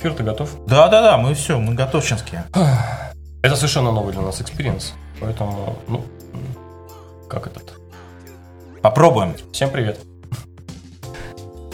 Эфир, 0.00 0.14
ты 0.14 0.22
готов? 0.22 0.64
Да-да-да, 0.64 1.18
мы 1.18 1.34
все, 1.34 1.58
мы 1.58 1.74
готовчинские. 1.74 2.44
Это 3.42 3.56
совершенно 3.56 3.90
новый 3.90 4.12
для 4.12 4.22
нас 4.22 4.40
experience. 4.40 4.94
Поэтому, 5.20 5.76
ну, 5.88 6.04
как 7.28 7.48
этот? 7.48 7.74
Попробуем. 8.80 9.34
Всем 9.52 9.70
привет. 9.70 9.98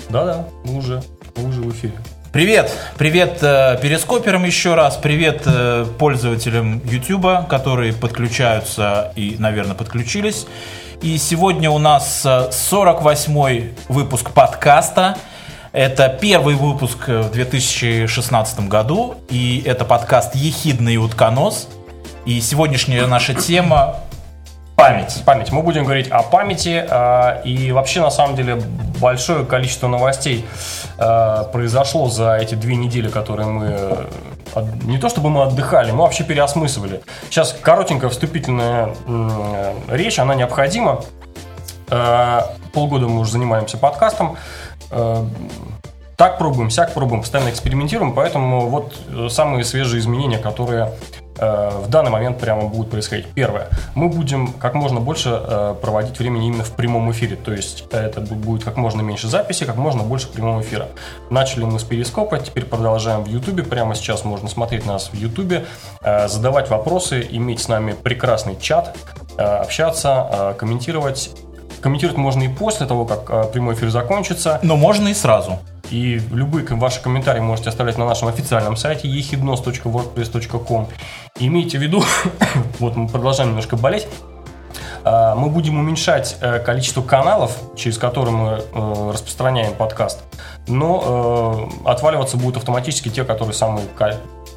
Да-да, 0.09 0.47
мы 0.65 0.79
уже, 0.79 1.03
мы 1.37 1.51
уже 1.51 1.61
в 1.61 1.71
эфире. 1.73 1.93
Привет, 2.33 2.73
привет 2.97 3.43
э, 3.43 3.79
перископерам 3.83 4.45
еще 4.45 4.75
раз, 4.75 4.97
привет 4.97 5.43
э, 5.45 5.85
пользователям 5.99 6.81
YouTube, 6.87 7.47
которые 7.47 7.93
подключаются 7.93 9.13
и, 9.17 9.37
наверное, 9.39 9.75
подключились. 9.75 10.47
И 11.03 11.19
сегодня 11.19 11.71
у 11.71 11.79
нас 11.79 12.25
48-й 12.25 13.75
выпуск 13.91 14.31
подкаста. 14.31 15.19
Это 15.75 16.09
первый 16.09 16.55
выпуск 16.55 17.09
в 17.09 17.33
2016 17.33 18.69
году, 18.69 19.17
и 19.29 19.61
это 19.67 19.85
подкаст 19.85 20.37
«Ехидный 20.37 20.99
утконос». 20.99 21.67
И 22.25 22.41
сегодняшняя 22.41 23.09
наша 23.09 23.35
тема 23.35 23.97
Память. 24.77 25.21
Память. 25.27 25.51
Мы 25.51 25.63
будем 25.63 25.83
говорить 25.83 26.09
о 26.11 26.23
памяти. 26.23 26.87
Э, 26.89 27.43
и 27.45 27.73
вообще, 27.73 28.01
на 28.01 28.11
самом 28.11 28.37
деле, 28.37 28.63
большое 29.01 29.45
количество 29.45 29.89
новостей 29.89 30.45
э, 30.97 31.45
произошло 31.53 32.09
за 32.09 32.37
эти 32.37 32.55
две 32.55 32.77
недели, 32.77 33.09
которые 33.09 33.49
мы... 33.49 34.07
Не 34.85 34.99
то 34.99 35.09
чтобы 35.09 35.31
мы 35.31 35.43
отдыхали, 35.43 35.91
мы 35.91 36.03
вообще 36.03 36.23
переосмысливали. 36.23 37.03
Сейчас 37.31 37.57
коротенькая 37.61 38.11
вступительная 38.11 38.95
речь, 39.89 40.21
она 40.21 40.37
необходима. 40.37 41.03
Э, 41.89 42.43
полгода 42.73 43.07
мы 43.07 43.21
уже 43.21 43.33
занимаемся 43.33 43.77
подкастом. 43.77 44.37
Э, 44.91 45.25
так 46.17 46.39
пробуем, 46.39 46.71
сяк 46.71 46.95
пробуем, 46.95 47.23
постоянно 47.23 47.51
экспериментируем, 47.51 48.13
поэтому 48.13 48.69
вот 48.69 48.95
э, 49.09 49.29
самые 49.29 49.65
свежие 49.65 50.01
изменения, 50.01 50.39
которые 50.39 50.93
э, 51.39 51.71
в 51.85 51.91
данный 51.91 52.13
момент 52.13 52.39
прямо 52.39 52.69
будут 52.69 52.91
происходить. 52.91 53.27
Первое. 53.35 53.69
Мы 53.97 54.09
будем 54.09 54.53
как 54.53 54.75
можно 54.75 55.01
больше 55.01 55.43
проводить 55.83 56.17
времени 56.21 56.47
именно 56.47 56.63
в 56.63 56.71
прямом 56.71 57.11
эфире. 57.11 57.35
То 57.35 57.53
есть 57.53 57.87
это 57.91 58.21
будет 58.21 58.63
как 58.63 58.77
можно 58.77 59.01
меньше 59.03 59.27
записи, 59.27 59.65
как 59.65 59.75
можно 59.75 60.05
больше 60.05 60.29
прямого 60.29 60.63
эфира. 60.63 60.87
Начали 61.31 61.65
мы 61.65 61.81
с 61.81 61.83
перископа, 61.83 62.39
теперь 62.39 62.65
продолжаем 62.65 63.25
в 63.25 63.29
Ютубе. 63.29 63.65
Прямо 63.65 63.97
сейчас 63.97 64.25
можно 64.25 64.49
смотреть 64.49 64.87
нас 64.87 65.09
в 65.09 65.15
Ютубе, 65.15 65.67
задавать 66.01 66.71
вопросы, 66.71 67.27
иметь 67.29 67.61
с 67.61 67.67
нами 67.67 67.93
прекрасный 68.01 68.57
чат, 68.61 68.97
общаться, 69.37 70.55
комментировать. 70.59 71.31
Комментировать 71.85 72.17
можно 72.17 72.43
и 72.45 72.49
после 72.49 72.87
того, 72.87 73.05
как 73.05 73.29
э, 73.29 73.45
прямой 73.53 73.75
эфир 73.75 73.91
закончится. 73.91 74.59
Но 74.63 74.75
можно 74.75 75.09
и 75.09 75.13
сразу. 75.13 75.59
И 75.91 76.19
любые 76.31 76.65
ваши 76.65 77.03
комментарии 77.03 77.41
можете 77.41 77.69
оставлять 77.69 77.99
на 77.99 78.07
нашем 78.07 78.29
официальном 78.29 78.75
сайте 78.79 79.07
ehidnos.wordpress.com. 79.07 80.89
Имейте 81.41 81.77
в 81.77 81.83
виду, 81.83 82.03
вот 82.79 82.97
мы 82.97 83.07
продолжаем 83.07 83.51
немножко 83.51 83.77
болеть, 83.77 84.09
а, 85.05 85.35
мы 85.35 85.51
будем 85.51 85.79
уменьшать 85.79 86.39
э, 86.41 86.59
количество 86.61 87.03
каналов, 87.03 87.55
через 87.77 87.99
которые 87.99 88.35
мы 88.35 88.49
э, 88.73 89.11
распространяем 89.13 89.75
подкаст, 89.75 90.23
но 90.67 91.69
э, 91.85 91.87
отваливаться 91.87 92.39
будут 92.39 92.57
автоматически 92.57 93.11
те, 93.11 93.25
которые 93.25 93.53
самые 93.53 93.87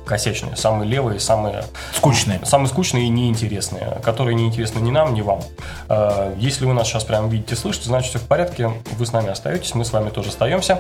косячные, 0.08 0.56
самые 0.56 0.90
левые, 0.90 1.20
самые 1.20 1.66
скучные, 1.94 2.40
самые 2.44 2.70
скучные 2.70 3.06
и 3.06 3.10
неинтересные, 3.10 4.00
которые 4.04 4.36
неинтересны 4.36 4.80
ни 4.80 4.92
нам, 4.92 5.14
ни 5.14 5.22
вам. 5.22 5.42
Э, 5.90 6.34
если 6.38 6.66
вы 6.66 6.74
нас 6.74 6.88
сейчас 6.88 7.04
прям 7.04 7.30
видите, 7.30 7.56
слышите, 7.56 7.86
значит 7.86 8.10
все 8.10 8.20
в 8.20 8.24
порядке, 8.24 8.72
вы 8.98 9.06
с 9.06 9.12
нами 9.12 9.30
остаетесь, 9.30 9.76
мы 9.76 9.86
с 9.86 9.94
вами 9.94 10.10
тоже 10.10 10.30
остаемся. 10.30 10.80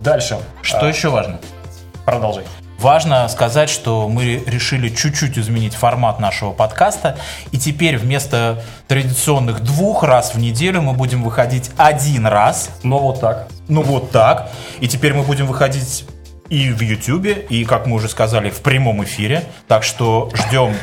Дальше. 0.00 0.38
Что 0.62 0.86
а, 0.86 0.88
еще 0.88 1.08
важно? 1.10 1.38
Продолжай. 2.04 2.44
Важно 2.80 3.28
сказать, 3.28 3.68
что 3.68 4.08
мы 4.08 4.42
решили 4.46 4.88
чуть-чуть 4.88 5.36
изменить 5.36 5.74
формат 5.74 6.18
нашего 6.18 6.52
подкаста, 6.52 7.18
и 7.52 7.58
теперь 7.58 7.98
вместо 7.98 8.62
традиционных 8.88 9.62
двух 9.62 10.02
раз 10.02 10.34
в 10.34 10.38
неделю 10.38 10.80
мы 10.80 10.94
будем 10.94 11.22
выходить 11.22 11.70
один 11.76 12.26
раз. 12.26 12.70
Но 12.82 12.98
вот 12.98 13.20
так. 13.20 13.48
Ну 13.68 13.82
вот 13.82 14.10
так. 14.10 14.50
И 14.80 14.88
теперь 14.88 15.12
мы 15.12 15.24
будем 15.24 15.46
выходить 15.46 16.06
и 16.50 16.70
в 16.70 16.80
YouTube, 16.82 17.46
и, 17.48 17.64
как 17.64 17.86
мы 17.86 17.96
уже 17.96 18.08
сказали, 18.08 18.50
в 18.50 18.60
прямом 18.60 19.02
эфире. 19.04 19.44
Так 19.68 19.84
что 19.84 20.30
ждем, 20.34 20.74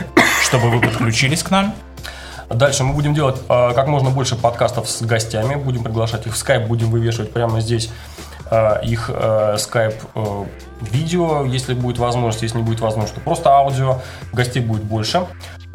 чтобы 0.42 0.72
вы 0.72 0.82
подключились 0.82 1.44
к 1.44 1.52
нам. 1.52 1.76
Дальше 2.50 2.86
мы 2.86 2.94
будем 2.94 3.14
делать 3.14 3.42
э, 3.50 3.72
как 3.76 3.88
можно 3.88 4.10
больше 4.10 4.38
подкастов 4.38 4.90
с 4.90 5.02
гостями, 5.02 5.56
будем 5.56 5.84
приглашать 5.84 6.26
их 6.26 6.34
в 6.34 6.42
Skype, 6.42 6.66
будем 6.66 6.90
вывешивать 6.90 7.34
прямо 7.34 7.60
здесь 7.60 7.92
э, 8.50 8.86
их 8.86 9.12
э, 9.14 9.58
Skype 9.58 9.96
э, 10.16 10.46
видео, 10.80 11.44
если 11.44 11.74
будет 11.74 11.98
возможность, 11.98 12.42
если 12.44 12.58
не 12.58 12.64
будет 12.64 12.80
возможности, 12.80 13.16
то 13.16 13.22
просто 13.22 13.50
аудио, 13.50 14.02
гостей 14.32 14.62
будет 14.62 14.84
больше. 14.84 15.26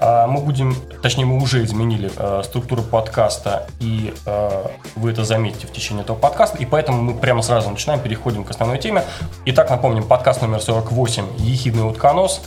А, 0.03 0.27
мы 0.27 0.41
будем, 0.41 0.75
точнее 1.01 1.27
мы 1.27 1.41
уже 1.41 1.65
изменили 1.65 2.11
э, 2.17 2.43
структуру 2.45 2.83
подкаста, 2.83 3.69
и 3.79 4.13
э, 4.27 4.67
вы 4.97 5.13
это 5.13 5.25
заметите 5.25 5.69
в 5.69 5.73
течение 5.73 6.03
этого 6.03 6.17
подкаста, 6.17 6.59
и 6.59 6.67
поэтому 6.67 7.01
мы 7.01 7.15
прямо 7.15 7.41
сразу 7.41 7.71
начинаем, 7.71 8.01
переходим 8.01 8.43
к 8.43 8.51
основной 8.51 8.79
теме. 8.79 9.05
Итак, 9.45 9.71
напомним, 9.71 10.03
подкаст 10.03 10.43
номер 10.43 10.61
48 10.61 11.25
«Ехидный 11.39 11.89
утконос», 11.89 12.43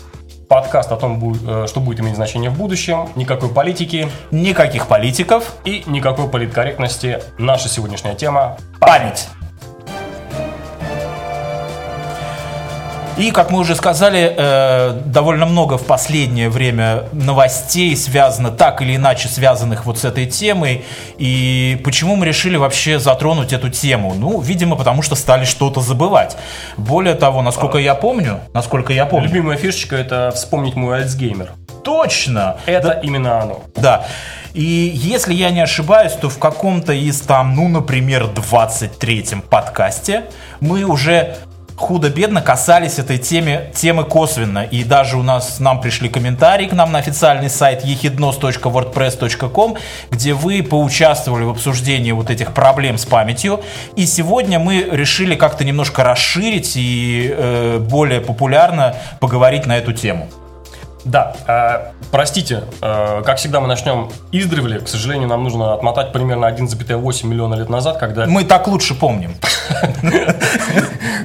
подкаст 0.49 0.91
о 0.91 0.97
том, 0.97 1.33
э, 1.47 1.67
что 1.67 1.79
будет 1.79 2.01
иметь 2.01 2.15
значение 2.15 2.49
в 2.49 2.57
будущем, 2.57 3.07
никакой 3.15 3.47
политики, 3.47 4.09
никаких 4.31 4.87
политиков 4.87 5.55
и 5.63 5.83
никакой 5.85 6.27
политкорректности. 6.27 7.23
Наша 7.37 7.69
сегодняшняя 7.69 8.15
тема– 8.15 8.57
память. 8.81 9.29
И, 13.17 13.31
как 13.31 13.49
мы 13.49 13.59
уже 13.59 13.75
сказали, 13.75 14.33
э, 14.35 15.01
довольно 15.05 15.45
много 15.45 15.77
в 15.77 15.85
последнее 15.85 16.49
время 16.49 17.03
новостей 17.13 17.95
связано, 17.95 18.51
так 18.51 18.81
или 18.81 18.97
иначе 18.97 19.29
связанных 19.29 19.85
вот 19.85 19.99
с 19.99 20.05
этой 20.05 20.25
темой. 20.25 20.83
И 21.17 21.79
почему 21.85 22.17
мы 22.17 22.25
решили 22.25 22.57
вообще 22.57 22.99
затронуть 22.99 23.53
эту 23.53 23.69
тему? 23.69 24.13
Ну, 24.17 24.41
видимо, 24.41 24.75
потому 24.75 25.01
что 25.01 25.15
стали 25.15 25.45
что-то 25.45 25.79
забывать. 25.79 26.35
Более 26.75 27.15
того, 27.15 27.41
насколько 27.41 27.77
я 27.77 27.95
помню, 27.95 28.41
насколько 28.53 28.91
я 28.91 29.05
помню... 29.05 29.29
Любимая 29.29 29.57
фишечка– 29.57 29.95
это 29.97 30.31
вспомнить 30.35 30.75
мой 30.75 30.97
Альцгеймер. 30.97 31.51
Точно! 31.85 32.57
Это 32.65 32.87
да. 32.87 32.99
именно 33.01 33.41
оно. 33.41 33.61
Да. 33.75 34.05
И 34.53 34.91
если 34.93 35.33
я 35.33 35.51
не 35.51 35.61
ошибаюсь, 35.61 36.13
то 36.13 36.29
в 36.29 36.37
каком-то 36.37 36.91
из 36.91 37.21
там, 37.21 37.55
ну, 37.55 37.69
например, 37.69 38.25
23-м 38.25 39.41
подкасте 39.41 40.25
мы 40.59 40.83
уже 40.83 41.37
худо-бедно 41.75 42.41
касались 42.41 42.99
этой 42.99 43.17
темы, 43.17 43.71
темы 43.73 44.03
косвенно. 44.03 44.63
И 44.63 44.83
даже 44.83 45.17
у 45.17 45.23
нас, 45.23 45.59
нам 45.59 45.81
пришли 45.81 46.09
комментарии 46.09 46.67
к 46.67 46.73
нам 46.73 46.91
на 46.91 46.99
официальный 46.99 47.49
сайт 47.49 47.83
ехиднос.wordpress.com, 47.83 49.75
где 50.11 50.33
вы 50.33 50.63
поучаствовали 50.63 51.43
в 51.43 51.49
обсуждении 51.49 52.11
вот 52.11 52.29
этих 52.29 52.53
проблем 52.53 52.97
с 52.97 53.05
памятью. 53.05 53.61
И 53.95 54.05
сегодня 54.05 54.59
мы 54.59 54.87
решили 54.91 55.35
как-то 55.35 55.63
немножко 55.63 56.03
расширить 56.03 56.73
и 56.75 57.33
э, 57.35 57.79
более 57.79 58.21
популярно 58.21 58.95
поговорить 59.19 59.65
на 59.65 59.77
эту 59.77 59.93
тему. 59.93 60.29
Да, 61.05 61.35
э, 61.47 61.91
простите, 62.11 62.63
э, 62.81 63.21
как 63.23 63.37
всегда 63.37 63.59
мы 63.59 63.67
начнем 63.67 64.09
издревле. 64.31 64.79
К 64.79 64.87
сожалению, 64.87 65.29
нам 65.29 65.43
нужно 65.43 65.73
отмотать 65.73 66.11
примерно 66.11 66.47
1,8 66.47 67.27
миллиона 67.27 67.53
лет 67.53 67.69
назад, 67.69 67.97
когда... 67.97 68.25
Мы 68.25 68.43
так 68.43 68.67
лучше 68.67 68.95
помним. 68.95 69.35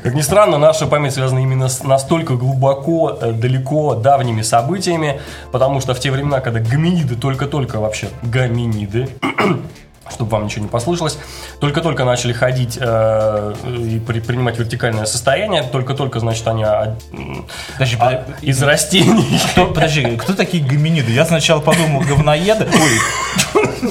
Как 0.03 0.15
ни 0.15 0.21
странно, 0.21 0.59
наша 0.59 0.87
память 0.87 1.15
связана 1.15 1.41
именно 1.41 1.69
с 1.69 1.83
настолько 1.83 2.35
глубоко, 2.35 3.19
э, 3.21 3.33
далеко, 3.33 3.95
давними 3.95 4.43
событиями, 4.43 5.21
потому 5.51 5.81
что 5.81 5.95
в 5.95 6.01
те 6.01 6.11
времена, 6.11 6.41
когда 6.41 6.61
гоминиды 6.61 7.17
только-только 7.17 7.81
вообще, 7.81 8.09
гоминиды, 8.23 9.09
чтобы 10.11 10.31
вам 10.33 10.45
ничего 10.45 10.63
не 10.65 10.69
послышалось. 10.69 11.19
Только-только 11.61 12.05
начали 12.05 12.33
ходить 12.33 12.79
э, 12.81 13.55
и 13.67 14.01
при, 14.01 14.21
принимать 14.21 14.59
вертикальное 14.59 15.07
состояние, 15.07 15.63
только-только, 15.63 16.21
значит, 16.21 16.47
они 16.49 16.65
а, 16.65 16.97
подожди, 17.73 17.97
а, 18.01 18.25
из 18.43 18.63
растений. 18.63 19.41
Кто, 19.53 19.67
подожди, 19.67 20.17
кто 20.17 20.35
такие 20.35 20.65
гоминиды? 20.65 21.13
Я 21.13 21.25
сначала 21.25 21.61
подумал, 21.61 22.03
говноеды. 22.03 22.69
Ой. 22.73 23.91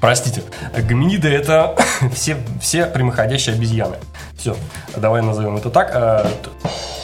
Простите, 0.00 0.42
гоминиды 0.76 1.28
это 1.28 1.76
все, 2.14 2.36
все 2.60 2.86
прямоходящие 2.86 3.54
обезьяны. 3.54 3.96
Все, 4.36 4.56
давай 4.96 5.22
назовем 5.22 5.56
это 5.56 5.70
так. 5.70 5.90
Э, 5.94 6.26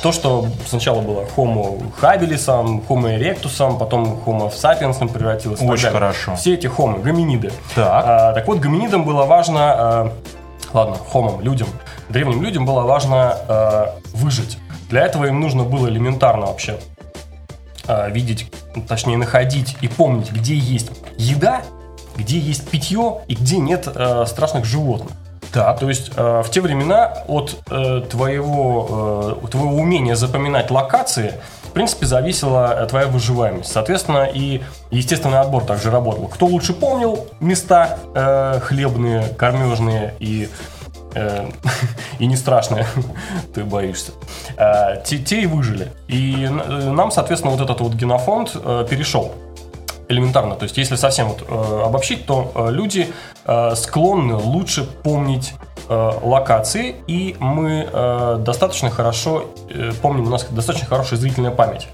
то, 0.02 0.12
что 0.12 0.46
сначала 0.66 1.00
было 1.00 1.24
Homo 1.36 1.92
habilis, 2.00 2.46
Homo 2.88 3.18
erectus, 3.18 3.78
потом 3.78 4.22
Homo 4.24 4.52
sapiens 4.52 5.12
превратилось. 5.12 5.60
Очень 5.60 5.90
хорошо. 5.90 6.36
Все 6.36 6.54
эти 6.54 6.66
Homo, 6.66 7.02
гоминиды. 7.02 7.52
Так. 7.74 8.04
А, 8.06 8.32
так 8.32 8.46
вот, 8.46 8.58
гоминидам 8.58 9.04
было 9.04 9.24
важно, 9.24 9.60
а, 9.60 10.12
ладно, 10.72 10.96
Homo, 11.12 11.42
людям, 11.42 11.68
древним 12.08 12.42
людям 12.42 12.64
было 12.64 12.82
важно 12.82 13.36
а, 13.48 13.96
выжить. 14.12 14.58
Для 14.88 15.04
этого 15.04 15.24
им 15.26 15.40
нужно 15.40 15.64
было 15.64 15.88
элементарно 15.88 16.46
вообще 16.46 16.78
а, 17.86 18.08
видеть, 18.08 18.50
точнее 18.88 19.16
находить 19.16 19.76
и 19.80 19.88
помнить, 19.88 20.30
где 20.30 20.54
есть 20.54 20.90
еда, 21.18 21.62
где 22.16 22.38
есть 22.38 22.68
питье 22.68 23.20
и 23.28 23.34
где 23.34 23.58
нет 23.58 23.88
а, 23.94 24.24
страшных 24.26 24.64
животных. 24.64 25.12
Так. 25.52 25.78
То 25.78 25.88
есть 25.88 26.12
э, 26.14 26.42
в 26.44 26.50
те 26.50 26.60
времена 26.60 27.14
от 27.28 27.56
э, 27.70 28.02
твоего, 28.10 29.38
э, 29.42 29.48
твоего 29.48 29.76
умения 29.76 30.14
запоминать 30.14 30.70
локации, 30.70 31.34
в 31.62 31.70
принципе, 31.70 32.04
зависела 32.04 32.82
э, 32.82 32.86
твоя 32.86 33.06
выживаемость. 33.06 33.72
Соответственно, 33.72 34.24
и 34.24 34.62
естественный 34.90 35.40
отбор 35.40 35.64
также 35.64 35.90
работал. 35.90 36.28
Кто 36.28 36.46
лучше 36.46 36.74
помнил 36.74 37.26
места 37.40 37.98
э, 38.14 38.60
хлебные, 38.60 39.28
кормежные 39.28 40.14
и 40.18 40.50
э, 41.14 41.48
и 42.18 42.26
не 42.26 42.36
страшные, 42.36 42.86
ты 43.54 43.64
боишься, 43.64 44.12
э, 44.58 45.02
те, 45.04 45.18
те 45.18 45.40
и 45.40 45.46
выжили. 45.46 45.90
И 46.08 46.44
э, 46.44 46.90
нам, 46.90 47.10
соответственно, 47.10 47.54
вот 47.54 47.62
этот 47.62 47.80
вот 47.80 47.94
генофонд 47.94 48.52
э, 48.54 48.86
перешел 48.90 49.32
элементарно. 50.08 50.54
То 50.54 50.64
есть, 50.64 50.76
если 50.76 50.96
совсем 50.96 51.28
вот, 51.28 51.44
э, 51.48 51.82
обобщить, 51.84 52.26
то 52.26 52.52
э, 52.54 52.70
люди 52.70 53.12
э, 53.44 53.74
склонны 53.74 54.34
лучше 54.34 54.84
помнить 54.84 55.54
э, 55.88 56.10
локации, 56.22 56.96
и 57.06 57.36
мы 57.40 57.88
э, 57.92 58.36
достаточно 58.40 58.90
хорошо 58.90 59.46
э, 59.68 59.92
помним, 60.02 60.26
у 60.26 60.30
нас 60.30 60.44
достаточно 60.50 60.86
хорошая 60.88 61.18
зрительная 61.18 61.50
память. 61.50 61.88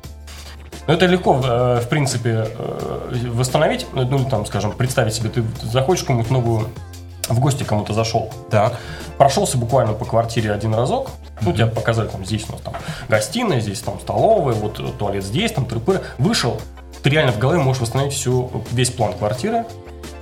Но 0.87 0.95
это 0.95 1.07
легко, 1.07 1.41
э, 1.43 1.81
в 1.81 1.89
принципе, 1.89 2.47
э, 2.49 3.29
восстановить, 3.31 3.87
ну, 3.93 4.03
или 4.03 4.25
там, 4.25 4.45
скажем, 4.47 4.73
представить 4.73 5.15
себе, 5.15 5.31
ты 5.31 5.45
заходишь 5.63 6.03
какую-нибудь 6.03 6.31
новую 6.31 6.69
в 7.29 7.39
гости 7.39 7.63
кому-то 7.63 7.95
зашел, 7.95 8.31
Так. 8.51 8.75
прошелся 9.17 9.57
буквально 9.57 9.93
по 9.95 10.05
квартире 10.05 10.53
один 10.53 10.75
разок, 10.75 11.11
ну, 11.41 11.53
тебе 11.53 11.67
показали, 11.67 12.09
там, 12.09 12.25
здесь 12.25 12.45
у 12.49 12.53
нас 12.53 12.61
там 12.61 12.75
гостиная, 13.09 13.61
здесь 13.61 13.81
там 13.81 14.01
столовая, 14.01 14.55
вот 14.55 14.81
э, 14.81 14.85
туалет 14.99 15.25
здесь, 15.25 15.53
там 15.53 15.65
трипы, 15.65 16.03
вышел, 16.19 16.61
ты 17.03 17.11
реально 17.11 17.33
в 17.33 17.39
голове 17.39 17.61
можешь 17.61 17.83
восстановить 17.83 18.13
всю, 18.13 18.51
весь 18.73 18.91
план 18.91 19.15
квартиры, 19.15 19.65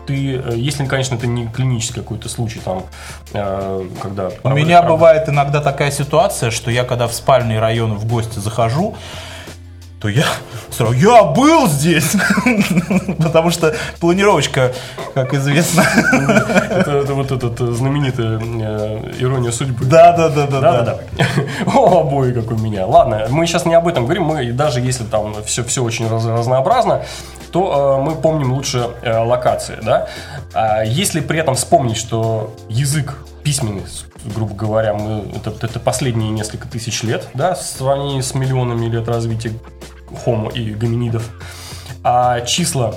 ты, 0.06 0.36
э, 0.36 0.56
если, 0.56 0.86
конечно, 0.86 1.14
это 1.14 1.26
не 1.26 1.46
клинический 1.46 2.02
какой-то 2.02 2.28
случай, 2.28 2.60
там, 2.64 2.84
э, 3.32 3.88
когда... 4.02 4.30
У 4.42 4.50
меня 4.50 4.82
бывает 4.82 5.28
иногда 5.28 5.60
такая 5.60 5.90
ситуация, 5.90 6.50
что 6.50 6.70
я 6.70 6.84
когда 6.84 7.06
в 7.06 7.14
спальный 7.14 7.58
район 7.58 7.94
в 7.94 8.06
гости 8.06 8.38
захожу, 8.38 8.96
то 10.00 10.08
я 10.08 10.24
сразу, 10.70 10.94
я 10.94 11.24
был 11.24 11.68
здесь, 11.68 12.16
потому 13.18 13.50
что 13.50 13.74
планировочка, 14.00 14.72
как 15.12 15.34
известно. 15.34 15.82
Это, 16.70 16.92
это 16.92 17.14
вот 17.14 17.30
этот 17.30 17.60
э, 17.60 17.72
знаменитая 17.72 18.38
э, 18.40 19.12
ирония 19.18 19.50
судьбы. 19.52 19.84
Да, 19.84 20.16
да, 20.16 20.30
да, 20.30 20.46
да, 20.46 20.60
Да, 20.60 20.82
да. 20.82 20.98
О, 21.74 22.00
обои, 22.00 22.32
как 22.32 22.50
у 22.50 22.56
меня. 22.56 22.86
Ладно, 22.86 23.26
мы 23.28 23.46
сейчас 23.46 23.66
не 23.66 23.74
об 23.74 23.86
этом 23.88 24.04
говорим. 24.04 24.24
Мы 24.24 24.52
даже 24.52 24.80
если 24.80 25.04
там 25.04 25.34
все, 25.44 25.62
все 25.64 25.82
очень 25.82 26.08
раз- 26.08 26.24
разнообразно, 26.24 27.02
то 27.52 27.98
э, 28.00 28.02
мы 28.02 28.14
помним 28.16 28.54
лучше 28.54 28.88
локации, 29.04 29.78
да. 29.82 30.08
А 30.54 30.82
если 30.82 31.20
при 31.20 31.38
этом 31.38 31.56
вспомнить, 31.56 31.98
что 31.98 32.54
язык 32.70 33.18
письменный, 33.42 33.84
грубо 34.34 34.54
говоря, 34.54 34.94
мы, 34.94 35.24
это, 35.34 35.52
это 35.64 35.78
последние 35.78 36.30
несколько 36.30 36.68
тысяч 36.68 37.02
лет, 37.02 37.28
да, 37.34 37.54
в 37.54 37.62
сравнении 37.62 38.20
с 38.20 38.34
миллионами 38.34 38.86
лет 38.86 39.08
развития 39.08 39.52
хомо 40.24 40.50
и 40.50 40.70
гоминидов, 40.72 41.28
а 42.02 42.40
числа 42.42 42.94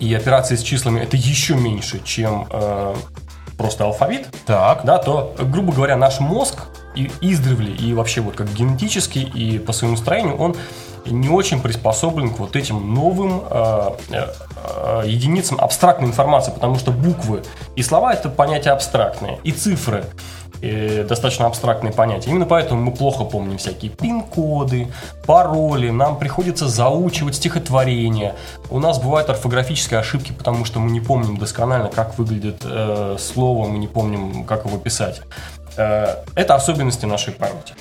и 0.00 0.12
операции 0.14 0.56
с 0.56 0.62
числами 0.62 1.00
это 1.00 1.16
еще 1.16 1.54
меньше, 1.54 2.00
чем 2.04 2.46
э, 2.50 2.94
просто 3.56 3.84
алфавит, 3.84 4.28
Так. 4.46 4.84
да, 4.84 4.98
то, 4.98 5.34
грубо 5.38 5.72
говоря, 5.72 5.96
наш 5.96 6.20
мозг 6.20 6.64
и 6.94 7.10
издревле, 7.20 7.72
и 7.72 7.92
вообще 7.94 8.20
вот 8.20 8.36
как 8.36 8.52
генетически, 8.52 9.18
и 9.18 9.58
по 9.58 9.72
своему 9.72 9.96
строению, 9.96 10.36
он 10.36 10.56
не 11.06 11.28
очень 11.28 11.60
приспособлен 11.60 12.30
к 12.30 12.38
вот 12.38 12.56
этим 12.56 12.94
новым 12.94 13.42
э, 13.50 13.90
э, 14.10 14.26
э, 14.56 15.02
единицам 15.06 15.58
абстрактной 15.60 16.08
информации, 16.08 16.50
потому 16.52 16.76
что 16.76 16.92
буквы 16.92 17.42
и 17.76 17.82
слова 17.82 18.12
это 18.12 18.28
понятия 18.28 18.70
абстрактные, 18.70 19.38
и 19.44 19.52
цифры 19.52 20.04
э, 20.70 21.04
достаточно 21.04 21.46
абстрактные 21.46 21.92
понятия. 21.92 22.30
Именно 22.30 22.46
поэтому 22.46 22.82
мы 22.82 22.92
плохо 22.92 23.24
помним 23.24 23.58
всякие 23.58 23.90
пин-коды, 23.90 24.88
пароли, 25.26 25.90
нам 25.90 26.18
приходится 26.18 26.68
заучивать 26.68 27.36
стихотворения. 27.36 28.34
У 28.70 28.78
нас 28.78 28.98
бывают 28.98 29.30
орфографические 29.30 30.00
ошибки, 30.00 30.32
потому 30.32 30.64
что 30.64 30.80
мы 30.80 30.90
не 30.90 31.00
помним 31.00 31.36
досконально, 31.36 31.88
как 31.90 32.18
выглядит 32.18 32.62
э, 32.64 33.16
слово, 33.18 33.68
мы 33.68 33.78
не 33.78 33.88
помним, 33.88 34.44
как 34.44 34.64
его 34.64 34.78
писать. 34.78 35.22
Э, 35.76 36.22
это 36.34 36.54
особенности 36.54 37.06
нашей 37.06 37.32
памяти. 37.32 37.74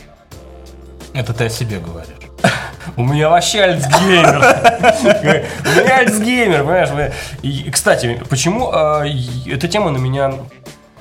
Это 1.13 1.33
ты 1.33 1.45
о 1.45 1.49
себе 1.49 1.79
говоришь. 1.79 2.13
У 2.97 3.03
меня 3.03 3.29
вообще 3.29 3.61
альцгеймер. 3.61 4.35
У 5.65 5.79
меня 5.79 5.97
альцгеймер, 5.97 6.59
понимаешь? 6.59 7.13
И, 7.41 7.69
кстати, 7.71 8.21
почему 8.29 8.71
э, 8.73 9.05
эта 9.47 9.67
тема 9.67 9.91
на 9.91 9.97
меня 9.97 10.33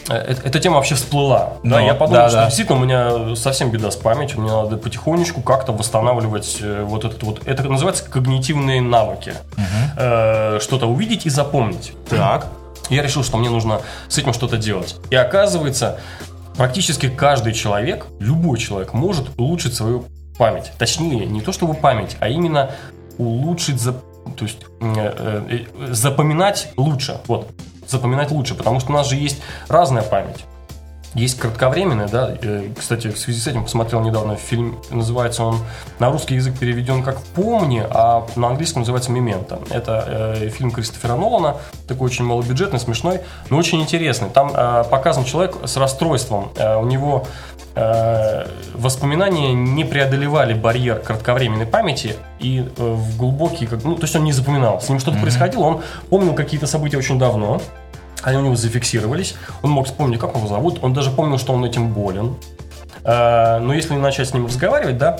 эта 0.08 0.58
тема 0.58 0.76
вообще 0.76 0.94
всплыла. 0.94 1.54
Да, 1.62 1.78
Ну, 1.78 1.86
я 1.86 1.94
подумал, 1.94 2.22
да, 2.22 2.28
что 2.28 2.38
да. 2.38 2.44
действительно 2.46 2.78
у 2.78 2.82
меня 2.82 3.36
совсем 3.36 3.70
беда 3.70 3.90
с 3.90 3.96
памятью. 3.96 4.40
Мне 4.40 4.50
надо 4.50 4.76
потихонечку 4.76 5.42
как-то 5.42 5.72
восстанавливать 5.72 6.58
э, 6.60 6.82
вот 6.82 7.04
этот 7.04 7.22
вот. 7.22 7.46
Это 7.46 7.62
называется 7.68 8.04
когнитивные 8.10 8.80
навыки. 8.80 9.34
Э, 9.96 10.58
Что-то 10.60 10.86
увидеть 10.86 11.26
и 11.26 11.30
запомнить. 11.30 11.92
Так. 12.08 12.46
Я 12.90 13.02
решил, 13.02 13.22
что 13.22 13.36
мне 13.38 13.48
нужно 13.48 13.80
с 14.08 14.18
этим 14.18 14.32
что-то 14.32 14.56
делать. 14.58 14.96
И 15.10 15.16
оказывается, 15.16 16.00
практически 16.56 17.08
каждый 17.08 17.52
человек, 17.52 18.06
любой 18.18 18.58
человек, 18.58 18.92
может 18.92 19.28
улучшить 19.38 19.74
свою 19.74 20.06
память. 20.36 20.72
Точнее, 20.78 21.26
не 21.26 21.40
то 21.40 21.52
чтобы 21.52 21.74
память, 21.74 22.16
а 22.20 22.28
именно 22.28 22.70
улучшить, 23.18 23.82
то 23.84 24.44
есть 24.44 24.58
э, 24.80 24.94
э, 24.96 25.58
э, 25.78 25.92
запоминать 25.92 26.68
лучше. 26.76 27.18
Вот, 27.28 27.48
запоминать 27.92 28.30
лучше, 28.30 28.54
потому 28.54 28.80
что 28.80 28.90
у 28.90 28.94
нас 28.94 29.08
же 29.08 29.16
есть 29.16 29.42
разная 29.68 30.02
память. 30.02 30.44
Есть 31.14 31.38
кратковременная, 31.38 32.08
да. 32.08 32.34
э, 32.40 32.68
Кстати, 32.78 33.08
в 33.08 33.18
связи 33.18 33.38
с 33.38 33.46
этим 33.46 33.64
посмотрел 33.64 34.00
недавно 34.00 34.36
фильм, 34.36 34.78
называется 34.90 35.44
он 35.44 35.58
на 35.98 36.10
русский 36.10 36.36
язык 36.36 36.58
переведен 36.58 37.02
как 37.02 37.20
«Помни», 37.20 37.84
а 37.86 38.26
на 38.34 38.48
английском 38.48 38.80
называется 38.80 39.12
«Мементо». 39.12 39.58
Это 39.68 40.04
э, 40.06 40.48
фильм 40.48 40.70
Кристофера 40.70 41.16
Нолана, 41.16 41.56
такой 41.86 42.06
очень 42.06 42.24
малобюджетный, 42.24 42.80
смешной, 42.80 43.20
но 43.50 43.58
очень 43.58 43.82
интересный. 43.82 44.30
Там 44.30 44.52
э, 44.54 44.84
показан 44.90 45.24
человек 45.24 45.56
с 45.64 45.76
расстройством. 45.76 46.50
Э, 46.56 46.78
у 46.78 46.86
него 46.86 47.26
э, 47.74 48.46
воспоминания 48.72 49.52
не 49.52 49.84
преодолевали 49.84 50.54
барьер 50.54 50.98
кратковременной 51.00 51.66
памяти 51.66 52.16
и 52.38 52.60
э, 52.60 52.82
в 52.82 53.18
глубокий, 53.18 53.66
как, 53.66 53.84
ну, 53.84 53.96
то 53.96 54.04
есть 54.04 54.16
он 54.16 54.24
не 54.24 54.32
запоминал. 54.32 54.80
С 54.80 54.88
ним 54.88 54.98
что-то 54.98 55.18
происходило, 55.18 55.64
он 55.64 55.82
помнил 56.08 56.32
какие-то 56.32 56.66
события 56.66 56.96
очень 56.96 57.18
давно, 57.18 57.60
они 58.22 58.38
у 58.38 58.40
него 58.42 58.56
зафиксировались, 58.56 59.34
он 59.62 59.70
мог 59.70 59.86
вспомнить, 59.86 60.18
как 60.18 60.34
его 60.34 60.46
зовут, 60.46 60.78
он 60.82 60.92
даже 60.92 61.10
помнил, 61.10 61.38
что 61.38 61.52
он 61.52 61.64
этим 61.64 61.92
болен. 61.92 62.36
Э, 63.04 63.58
Но 63.58 63.74
если 63.74 63.94
начать 63.94 64.28
с 64.28 64.34
ним 64.34 64.46
разговаривать, 64.46 64.98
да, 64.98 65.18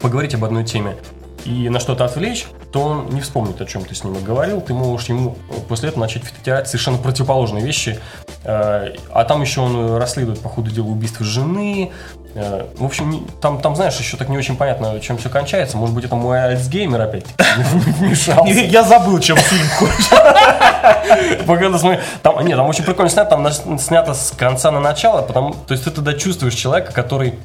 поговорить 0.00 0.34
об 0.34 0.44
одной 0.44 0.64
теме 0.64 0.96
и 1.44 1.68
на 1.68 1.80
что-то 1.80 2.04
отвлечь, 2.04 2.46
то 2.72 2.82
он 2.82 3.06
не 3.10 3.20
вспомнит, 3.20 3.60
о 3.60 3.64
чем 3.64 3.84
ты 3.84 3.94
с 3.94 4.04
ним 4.04 4.22
говорил. 4.22 4.60
Ты 4.60 4.74
можешь 4.74 5.08
ему 5.08 5.36
после 5.68 5.88
этого 5.88 6.00
начать 6.02 6.24
втирать 6.24 6.66
совершенно 6.68 6.98
противоположные 6.98 7.64
вещи. 7.64 7.98
Э, 8.44 8.94
А 9.12 9.24
там 9.24 9.42
еще 9.42 9.60
он 9.60 9.96
расследует, 9.96 10.40
по 10.40 10.48
ходу 10.48 10.70
дела, 10.70 10.86
убийство 10.86 11.24
жены. 11.24 11.92
Э, 12.38 12.66
В 12.78 12.84
общем, 12.84 13.26
там, 13.40 13.60
там, 13.60 13.74
знаешь, 13.74 13.96
еще 13.98 14.16
так 14.18 14.28
не 14.28 14.36
очень 14.36 14.56
понятно, 14.56 15.00
чем 15.00 15.16
все 15.16 15.30
кончается. 15.30 15.76
Может 15.78 15.94
быть, 15.94 16.04
это 16.04 16.16
мой 16.16 16.38
альцгеймер 16.38 17.00
опять-таки 17.00 17.42
вмешался. 17.98 18.52
Я 18.52 18.82
забыл, 18.84 19.18
чем 19.20 19.36
фильм 19.38 19.66
смотри- 21.78 22.00
там, 22.22 22.44
нет, 22.46 22.56
там 22.56 22.68
очень 22.68 22.84
прикольно 22.84 23.10
снято, 23.10 23.30
там 23.30 23.78
снято 23.78 24.12
с 24.14 24.32
конца 24.36 24.70
на 24.70 24.80
начало, 24.80 25.22
потому, 25.22 25.54
то 25.54 25.72
есть 25.72 25.84
ты 25.84 25.90
тогда 25.90 26.12
чувствуешь 26.12 26.54
человека, 26.54 26.92
который 26.92 27.38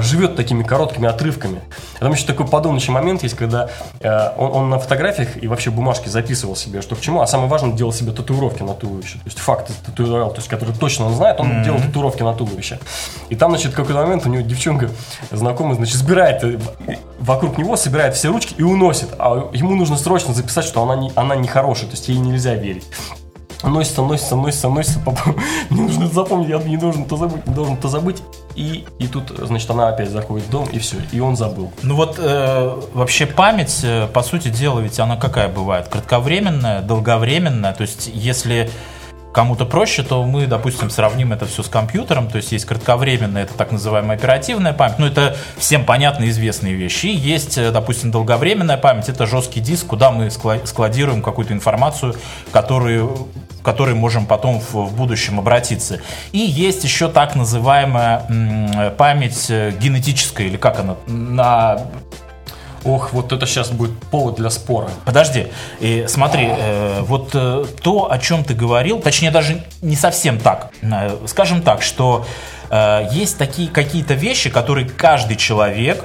живет 0.00 0.36
такими 0.36 0.62
короткими 0.62 1.08
отрывками. 1.08 1.60
А 1.96 2.00
Там 2.00 2.12
еще 2.12 2.26
такой 2.26 2.46
подумающий 2.46 2.92
момент 2.92 3.22
есть, 3.22 3.36
когда 3.36 3.70
э, 4.00 4.30
он, 4.36 4.52
он 4.52 4.70
на 4.70 4.78
фотографиях 4.78 5.42
и 5.42 5.46
вообще 5.46 5.70
бумажке 5.70 6.10
записывал 6.10 6.56
себе, 6.56 6.82
что 6.82 6.96
к 6.96 7.00
чему, 7.00 7.20
а 7.20 7.26
самое 7.26 7.48
важное, 7.48 7.72
делал 7.72 7.92
себе 7.92 8.12
татуировки 8.12 8.62
на 8.62 8.74
туловище. 8.74 9.18
То 9.18 9.26
есть 9.26 9.38
факты 9.38 9.72
татуировал, 9.84 10.30
то 10.30 10.38
есть 10.38 10.48
который 10.48 10.74
точно 10.74 11.06
он 11.06 11.14
знает, 11.14 11.40
он 11.40 11.62
делал 11.62 11.78
татуировки 11.80 12.22
на 12.22 12.34
туловище. 12.34 12.78
И 13.28 13.36
там, 13.36 13.50
значит, 13.50 13.72
в 13.72 13.76
какой-то 13.76 14.00
момент 14.02 14.26
у 14.26 14.28
него 14.28 14.42
девчонка 14.42 14.90
знакомая, 15.30 15.76
значит, 15.76 15.96
собирает 15.96 16.42
э, 16.42 16.58
вокруг 17.18 17.58
него, 17.58 17.76
собирает 17.76 18.14
все 18.14 18.28
ручки 18.28 18.54
и 18.58 18.62
уносит. 18.62 19.08
А 19.18 19.50
ему 19.52 19.76
нужно 19.76 19.96
срочно 19.96 20.34
записать, 20.34 20.64
что 20.64 20.82
она 20.82 20.96
не, 20.96 21.12
она 21.14 21.36
не 21.36 21.48
хорошая, 21.48 21.86
то 21.86 21.92
есть 21.92 22.08
ей 22.08 22.18
нельзя 22.18 22.54
верить. 22.54 22.84
Носится, 23.66 24.02
носится, 24.02 24.36
носится, 24.36 24.68
носится. 24.68 25.00
папа, 25.04 25.34
Мне 25.70 25.82
нужно 25.82 26.06
запомнить, 26.08 26.48
я 26.48 26.58
не 26.58 26.76
должен 26.76 27.04
то 27.04 27.16
забыть, 27.16 27.46
не 27.46 27.54
должен 27.54 27.76
то 27.76 27.88
забыть. 27.88 28.22
И, 28.54 28.84
и 28.98 29.06
тут, 29.06 29.30
значит, 29.30 29.68
она 29.70 29.88
опять 29.88 30.10
заходит 30.10 30.46
в 30.46 30.50
дом, 30.50 30.68
и 30.70 30.78
все, 30.78 30.96
и 31.12 31.20
он 31.20 31.36
забыл. 31.36 31.72
Ну 31.82 31.96
вот 31.96 32.16
э, 32.18 32.80
вообще 32.92 33.26
память, 33.26 33.80
э, 33.82 34.06
по 34.06 34.22
сути 34.22 34.48
дела, 34.48 34.80
ведь 34.80 35.00
она 35.00 35.16
какая 35.16 35.48
бывает? 35.48 35.88
Кратковременная, 35.88 36.82
долговременная. 36.82 37.72
То 37.72 37.82
есть 37.82 38.10
если 38.12 38.70
кому-то 39.34 39.66
проще, 39.66 40.04
то 40.04 40.24
мы, 40.24 40.46
допустим, 40.46 40.88
сравним 40.88 41.32
это 41.32 41.44
все 41.46 41.62
с 41.64 41.68
компьютером, 41.68 42.28
то 42.28 42.36
есть 42.36 42.52
есть 42.52 42.64
кратковременная, 42.64 43.42
это 43.42 43.54
так 43.54 43.72
называемая 43.72 44.16
оперативная 44.16 44.72
память, 44.72 44.98
ну 44.98 45.06
это 45.06 45.36
всем 45.58 45.84
понятно 45.84 46.28
известные 46.30 46.74
вещи. 46.74 47.06
И 47.06 47.16
есть, 47.16 47.58
э, 47.58 47.72
допустим, 47.72 48.12
долговременная 48.12 48.78
память, 48.78 49.08
это 49.08 49.26
жесткий 49.26 49.60
диск, 49.60 49.88
куда 49.88 50.12
мы 50.12 50.30
складируем 50.30 51.20
какую-то 51.20 51.52
информацию, 51.52 52.14
которую 52.52 53.28
которой 53.64 53.94
можем 53.94 54.26
потом 54.26 54.60
в, 54.60 54.74
в 54.74 54.94
будущем 54.94 55.40
обратиться. 55.40 56.00
И 56.32 56.38
есть 56.38 56.84
еще 56.84 57.08
так 57.08 57.34
называемая 57.34 58.90
память 58.96 59.46
э, 59.48 59.72
генетическая, 59.80 60.46
или 60.46 60.56
как 60.56 60.78
она, 60.78 60.96
на 61.06 61.78
Ох, 62.84 63.14
вот 63.14 63.32
это 63.32 63.46
сейчас 63.46 63.70
будет 63.70 63.98
повод 63.98 64.36
для 64.36 64.50
спора. 64.50 64.90
Подожди, 65.06 65.46
и 65.80 66.04
смотри, 66.06 66.48
э, 66.50 67.00
вот 67.00 67.30
э, 67.32 67.64
то, 67.82 68.12
о 68.12 68.18
чем 68.18 68.44
ты 68.44 68.52
говорил, 68.52 69.00
точнее 69.00 69.30
даже 69.30 69.64
не 69.80 69.96
совсем 69.96 70.38
так. 70.38 70.70
Э, 70.82 71.16
скажем 71.26 71.62
так, 71.62 71.80
что 71.80 72.26
э, 72.68 73.08
есть 73.10 73.38
такие 73.38 73.70
какие-то 73.70 74.12
вещи, 74.12 74.50
которые 74.50 74.86
каждый 74.86 75.36
человек, 75.36 76.04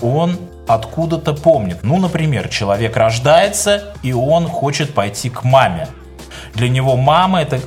он 0.00 0.38
откуда-то 0.68 1.32
помнит. 1.32 1.78
Ну, 1.82 1.98
например, 1.98 2.48
человек 2.48 2.96
рождается, 2.96 3.92
и 4.04 4.12
он 4.12 4.46
хочет 4.46 4.94
пойти 4.94 5.28
к 5.28 5.42
маме. 5.42 5.88
Для 6.54 6.68
него 6.68 6.96
мама 6.96 7.42
это 7.42 7.60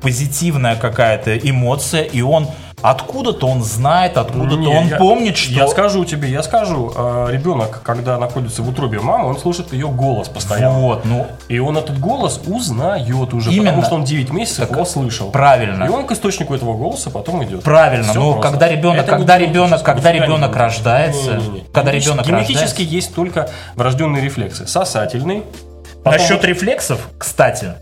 позитивная 0.00 0.76
какая-то 0.76 1.36
эмоция, 1.36 2.02
и 2.02 2.20
он 2.20 2.48
Откуда-то 2.80 3.48
он 3.48 3.62
знает, 3.62 4.16
откуда-то 4.16 4.70
он 4.70 4.86
я, 4.86 4.96
помнит, 4.96 5.36
что... 5.36 5.52
Я 5.52 5.66
скажу 5.66 6.04
тебе, 6.04 6.30
я 6.30 6.44
скажу, 6.44 6.92
э, 6.94 7.28
ребенок, 7.32 7.82
когда 7.82 8.18
находится 8.18 8.62
в 8.62 8.68
утробе 8.68 9.00
мамы, 9.00 9.30
он 9.30 9.38
слышит 9.38 9.72
ее 9.72 9.88
голос 9.88 10.28
постоянно. 10.28 10.78
Вот, 10.78 11.04
ну... 11.04 11.26
И 11.48 11.58
он 11.58 11.76
этот 11.76 11.98
голос 11.98 12.40
узнает 12.46 13.34
уже, 13.34 13.50
Именно. 13.50 13.70
потому 13.70 13.84
что 13.84 13.94
он 13.96 14.04
9 14.04 14.30
месяцев 14.30 14.68
так, 14.68 14.70
его 14.70 14.84
слышал. 14.84 15.32
Правильно. 15.32 15.84
И 15.84 15.88
он 15.88 16.06
к 16.06 16.12
источнику 16.12 16.54
этого 16.54 16.76
голоса 16.76 17.10
потом 17.10 17.42
идет. 17.42 17.64
Правильно, 17.64 18.10
Все 18.10 18.20
но 18.20 18.32
просто. 18.34 18.52
когда 18.52 18.68
ребенок, 18.68 19.00
Это 19.00 19.10
когда 19.10 19.38
ребенок, 19.38 19.82
когда 19.82 20.12
ребенок 20.12 20.54
рождается, 20.54 21.34
не, 21.34 21.42
не, 21.42 21.48
не. 21.48 21.64
когда 21.72 21.90
ребенок 21.90 22.26
Генетически 22.26 22.60
рождается... 22.62 22.82
есть 22.82 23.14
только 23.14 23.50
врожденные 23.74 24.22
рефлексы. 24.22 24.68
Сосательный. 24.68 25.42
Потом... 26.04 26.20
Насчет 26.20 26.44
рефлексов, 26.44 27.00
кстати, 27.18 27.74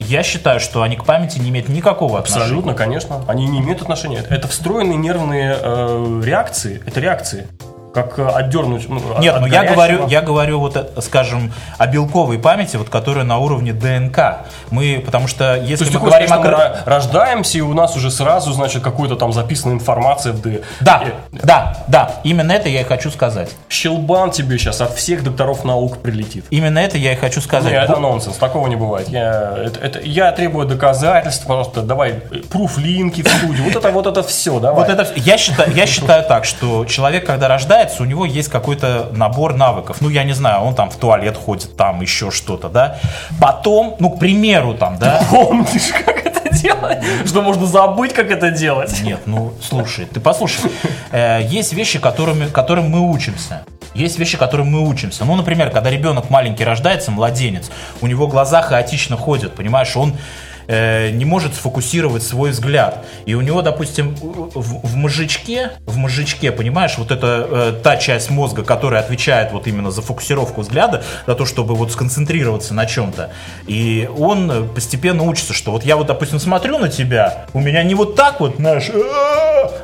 я 0.00 0.22
считаю, 0.22 0.60
что 0.60 0.82
они 0.82 0.96
к 0.96 1.04
памяти 1.04 1.38
не 1.38 1.50
имеют 1.50 1.68
никакого 1.68 2.18
отношения. 2.18 2.44
Абсолютно, 2.44 2.74
конечно. 2.74 3.24
Они 3.28 3.46
не 3.46 3.60
имеют 3.60 3.82
отношения. 3.82 4.24
Это 4.28 4.48
встроенные 4.48 4.96
нервные 4.96 5.56
э, 5.60 6.22
реакции. 6.24 6.82
Это 6.86 7.00
реакции 7.00 7.46
как 7.92 8.18
э, 8.18 8.26
отдернуть. 8.26 8.88
Ну, 8.88 9.00
Нет, 9.18 9.34
от 9.34 9.40
ну 9.40 9.46
я 9.46 9.64
говорю, 9.64 10.06
я 10.08 10.22
говорю 10.22 10.60
вот, 10.60 10.76
э, 10.76 11.00
скажем, 11.00 11.52
о 11.78 11.86
белковой 11.86 12.38
памяти, 12.38 12.76
вот 12.76 12.88
которая 12.88 13.24
на 13.24 13.38
уровне 13.38 13.72
ДНК. 13.72 14.46
Мы, 14.70 15.02
потому 15.04 15.26
что 15.26 15.56
если 15.56 15.84
То 15.84 15.98
мы 15.98 16.06
говорим 16.06 16.28
сказать, 16.28 16.46
о 16.46 16.82
мы 16.84 16.90
рождаемся 16.90 17.58
и 17.58 17.60
у 17.60 17.74
нас 17.74 17.96
уже 17.96 18.10
сразу, 18.10 18.52
значит, 18.52 18.82
какой-то 18.82 19.16
там 19.16 19.32
записана 19.32 19.72
информация 19.72 20.32
в 20.32 20.40
ДНК. 20.40 20.62
Да, 20.80 21.02
и... 21.32 21.36
да, 21.44 21.84
да, 21.88 22.12
именно 22.24 22.52
это 22.52 22.68
я 22.68 22.82
и 22.82 22.84
хочу 22.84 23.10
сказать. 23.10 23.50
Щелбан 23.68 24.30
тебе 24.30 24.58
сейчас 24.58 24.80
от 24.80 24.94
всех 24.94 25.24
докторов 25.24 25.64
наук 25.64 25.98
прилетит. 25.98 26.44
Именно 26.50 26.78
это 26.78 26.98
я 26.98 27.12
и 27.12 27.16
хочу 27.16 27.40
сказать. 27.40 27.72
Нет, 27.72 27.84
это 27.90 27.98
нонсенс, 27.98 28.36
такого 28.36 28.68
не 28.68 28.76
бывает. 28.76 29.08
Я, 29.08 29.54
это, 29.56 29.80
это, 29.80 30.00
я 30.00 30.30
требую 30.32 30.66
доказательств, 30.66 31.46
пожалуйста, 31.46 31.82
давай 31.82 32.14
пруф-линки 32.50 33.22
в 33.22 33.28
студию. 33.28 33.64
Вот 33.64 33.76
это, 33.76 33.90
вот 33.90 34.06
это 34.06 34.22
все, 34.22 34.60
давай. 34.60 34.84
Вот 34.84 34.88
это, 34.88 35.06
я 35.16 35.36
считаю, 35.36 35.72
я 35.74 35.86
считаю 35.86 36.24
так, 36.24 36.44
что 36.44 36.84
человек, 36.84 37.26
когда 37.26 37.48
рождается, 37.48 37.79
у 38.00 38.04
него 38.04 38.24
есть 38.24 38.48
какой-то 38.48 39.10
набор 39.12 39.54
навыков. 39.54 39.98
Ну, 40.00 40.08
я 40.08 40.24
не 40.24 40.32
знаю, 40.32 40.62
он 40.62 40.74
там 40.74 40.90
в 40.90 40.96
туалет 40.96 41.36
ходит, 41.36 41.76
там 41.76 42.00
еще 42.00 42.30
что-то, 42.30 42.68
да. 42.68 42.98
Потом, 43.40 43.96
ну, 43.98 44.10
к 44.10 44.18
примеру, 44.18 44.74
там, 44.74 44.98
да. 44.98 45.22
Помнишь, 45.30 45.92
как 46.04 46.26
это 46.26 46.54
делать? 46.54 46.98
Что 47.26 47.42
можно 47.42 47.66
забыть, 47.66 48.12
как 48.12 48.30
это 48.30 48.50
делать? 48.50 49.00
Нет, 49.02 49.20
ну, 49.26 49.54
слушай, 49.62 50.06
ты 50.06 50.20
послушай. 50.20 50.70
Э, 51.12 51.40
есть 51.42 51.72
вещи, 51.72 51.98
которыми, 51.98 52.46
которым 52.46 52.90
мы 52.90 53.00
учимся. 53.00 53.64
Есть 53.94 54.18
вещи, 54.18 54.38
которым 54.38 54.68
мы 54.68 54.88
учимся. 54.88 55.24
Ну, 55.24 55.34
например, 55.34 55.70
когда 55.70 55.90
ребенок 55.90 56.30
маленький 56.30 56.64
рождается, 56.64 57.10
младенец, 57.10 57.70
у 58.00 58.06
него 58.06 58.28
глаза 58.28 58.62
хаотично 58.62 59.16
ходят, 59.16 59.54
понимаешь, 59.54 59.96
он 59.96 60.14
э, 60.70 61.10
не 61.10 61.24
может 61.24 61.54
сфокусировать 61.54 62.22
свой 62.22 62.50
взгляд. 62.50 63.04
И 63.26 63.34
у 63.34 63.40
него, 63.40 63.60
допустим, 63.62 64.14
в, 64.14 64.86
в 64.86 64.96
мозжечке, 64.96 65.72
в 65.86 65.96
мозжечке, 65.96 66.52
понимаешь, 66.52 66.94
вот 66.96 67.10
это 67.10 67.46
э, 67.50 67.80
та 67.82 67.96
часть 67.96 68.30
мозга, 68.30 68.62
которая 68.62 69.02
отвечает 69.02 69.52
вот 69.52 69.66
именно 69.66 69.90
за 69.90 70.00
фокусировку 70.00 70.60
взгляда, 70.60 71.02
за 71.26 71.34
то, 71.34 71.44
чтобы 71.44 71.74
вот 71.74 71.90
сконцентрироваться 71.90 72.72
на 72.72 72.86
чем-то. 72.86 73.30
И 73.66 74.08
он 74.16 74.68
постепенно 74.74 75.24
учится, 75.24 75.52
что 75.52 75.72
вот 75.72 75.84
я 75.84 75.96
вот, 75.96 76.06
допустим, 76.06 76.38
смотрю 76.38 76.78
на 76.78 76.88
тебя, 76.88 77.46
у 77.52 77.60
меня 77.60 77.82
не 77.82 77.94
вот 77.94 78.14
так 78.14 78.40
вот, 78.40 78.56
знаешь, 78.56 78.90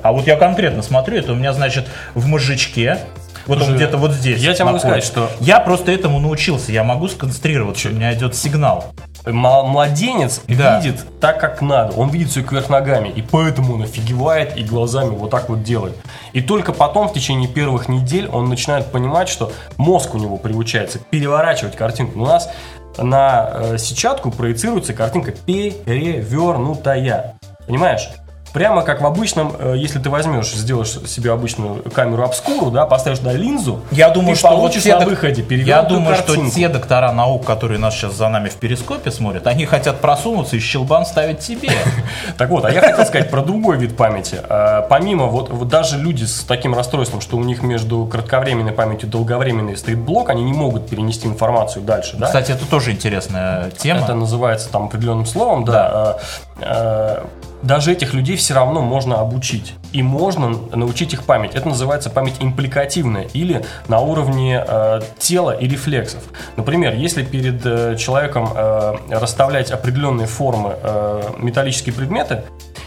а 0.02 0.12
вот 0.12 0.26
я 0.26 0.36
конкретно 0.36 0.82
смотрю, 0.82 1.18
это 1.18 1.32
у 1.32 1.36
меня, 1.36 1.52
значит, 1.52 1.86
в 2.14 2.26
мозжечке, 2.26 2.98
вот 3.46 3.62
он 3.62 3.76
где-то 3.76 3.96
вот 3.96 4.12
здесь. 4.12 4.40
Я 4.40 4.54
тебе 4.54 4.66
могу 4.66 4.78
сказать, 4.78 5.04
что... 5.04 5.30
Я 5.40 5.60
просто 5.60 5.92
этому 5.92 6.20
научился. 6.20 6.72
Я 6.72 6.84
могу 6.84 7.08
сконцентрироваться, 7.08 7.88
у 7.88 7.92
меня 7.92 8.12
идет 8.14 8.34
сигнал 8.34 8.92
младенец 9.32 10.42
да. 10.46 10.78
видит 10.78 11.04
так, 11.20 11.40
как 11.40 11.60
надо. 11.60 11.92
Он 11.94 12.10
видит 12.10 12.30
все 12.30 12.42
кверх 12.42 12.68
ногами, 12.68 13.08
и 13.08 13.22
поэтому 13.22 13.74
он 13.74 13.82
офигевает 13.82 14.56
и 14.56 14.62
глазами 14.62 15.10
вот 15.10 15.30
так 15.30 15.48
вот 15.48 15.62
делает. 15.62 15.96
И 16.32 16.40
только 16.40 16.72
потом, 16.72 17.08
в 17.08 17.12
течение 17.12 17.48
первых 17.48 17.88
недель, 17.88 18.28
он 18.28 18.48
начинает 18.48 18.86
понимать, 18.86 19.28
что 19.28 19.52
мозг 19.76 20.14
у 20.14 20.18
него 20.18 20.36
приучается 20.36 20.98
переворачивать 20.98 21.76
картинку. 21.76 22.20
У 22.20 22.26
нас 22.26 22.50
на 22.98 23.50
э, 23.52 23.78
сетчатку 23.78 24.30
проецируется 24.30 24.94
картинка 24.94 25.32
перевернутая. 25.32 27.34
Понимаешь? 27.66 28.08
Прямо 28.56 28.80
как 28.80 29.02
в 29.02 29.06
обычном, 29.06 29.54
э, 29.58 29.74
если 29.76 29.98
ты 29.98 30.08
возьмешь, 30.08 30.50
сделаешь 30.50 30.88
себе 31.06 31.30
обычную 31.30 31.82
камеру 31.92 32.24
обскуру, 32.24 32.70
да, 32.70 32.86
поставишь 32.86 33.20
на 33.20 33.34
линзу, 33.34 33.82
я 33.90 34.08
думаю, 34.08 34.32
ты 34.32 34.38
что 34.38 34.48
получишь 34.48 34.82
вот 34.86 34.94
на 34.94 35.00
док... 35.00 35.10
выходе 35.10 35.44
Я 35.62 35.82
думаю, 35.82 36.16
картинку. 36.16 36.46
что 36.46 36.56
те 36.56 36.68
доктора 36.70 37.12
наук, 37.12 37.44
которые 37.44 37.78
нас 37.78 37.94
сейчас 37.94 38.14
за 38.14 38.30
нами 38.30 38.48
в 38.48 38.54
перископе 38.54 39.10
смотрят, 39.10 39.46
они 39.46 39.66
хотят 39.66 40.00
просунуться 40.00 40.56
и 40.56 40.58
щелбан 40.58 41.04
ставить 41.04 41.42
себе. 41.42 41.68
Так 42.38 42.48
вот, 42.48 42.64
а 42.64 42.70
я 42.70 42.80
хотел 42.80 43.04
сказать 43.04 43.30
про 43.30 43.42
другой 43.42 43.76
вид 43.76 43.94
памяти. 43.94 44.40
Э, 44.48 44.86
помимо 44.88 45.26
вот 45.26 45.68
даже 45.68 45.98
люди 45.98 46.24
с 46.24 46.42
таким 46.44 46.74
расстройством, 46.74 47.20
что 47.20 47.36
у 47.36 47.44
них 47.44 47.62
между 47.62 48.06
кратковременной 48.06 48.72
памятью 48.72 49.10
и 49.10 49.12
долговременной 49.12 49.76
стоит 49.76 49.98
блок, 49.98 50.30
они 50.30 50.42
не 50.42 50.54
могут 50.54 50.88
перенести 50.88 51.28
информацию 51.28 51.84
дальше. 51.84 52.16
Кстати, 52.18 52.52
это 52.52 52.64
тоже 52.64 52.92
интересная 52.92 53.70
тема. 53.72 54.00
Это 54.00 54.14
называется 54.14 54.70
там 54.70 54.84
определенным 54.84 55.26
словом, 55.26 55.66
да. 55.66 56.16
Э, 56.60 57.24
даже 57.62 57.92
этих 57.92 58.14
людей 58.14 58.36
все 58.36 58.54
равно 58.54 58.82
можно 58.82 59.20
обучить. 59.20 59.74
И 59.92 60.02
можно 60.02 60.50
научить 60.74 61.14
их 61.14 61.24
память. 61.24 61.54
Это 61.54 61.68
называется 61.68 62.10
память 62.10 62.36
импликативная 62.40 63.24
или 63.32 63.64
на 63.88 64.00
уровне 64.00 64.62
э, 64.66 65.00
тела 65.18 65.52
и 65.52 65.66
рефлексов. 65.66 66.22
Например, 66.56 66.94
если 66.94 67.24
перед 67.24 67.64
э, 67.64 67.96
человеком 67.96 68.48
э, 68.54 68.94
расставлять 69.10 69.70
определенные 69.70 70.26
формы 70.26 70.76
э, 70.82 71.22
металлические 71.38 71.94
предметы, 71.94 72.44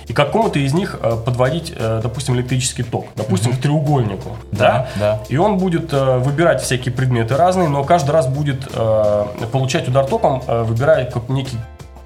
и 0.08 0.14
какому-то 0.14 0.58
из 0.58 0.74
них 0.74 0.98
э, 1.02 1.18
подводить, 1.24 1.74
э, 1.76 2.00
допустим, 2.02 2.36
электрический 2.36 2.84
ток, 2.84 3.08
допустим, 3.16 3.52
mm-hmm. 3.52 3.58
к 3.58 3.62
треугольнику, 3.62 4.38
да, 4.52 4.88
да, 5.00 5.22
и 5.30 5.38
он 5.38 5.58
будет 5.58 5.92
выбирать 5.92 6.62
всякие 6.64 6.94
предметы 6.94 7.38
разные, 7.38 7.70
но 7.70 7.84
каждый 7.84 8.12
раз 8.12 8.28
будет 8.28 8.68
получать 9.52 9.88
удар 9.88 10.06
током, 10.06 10.42
выбирая 10.48 11.12
некий 11.28 11.58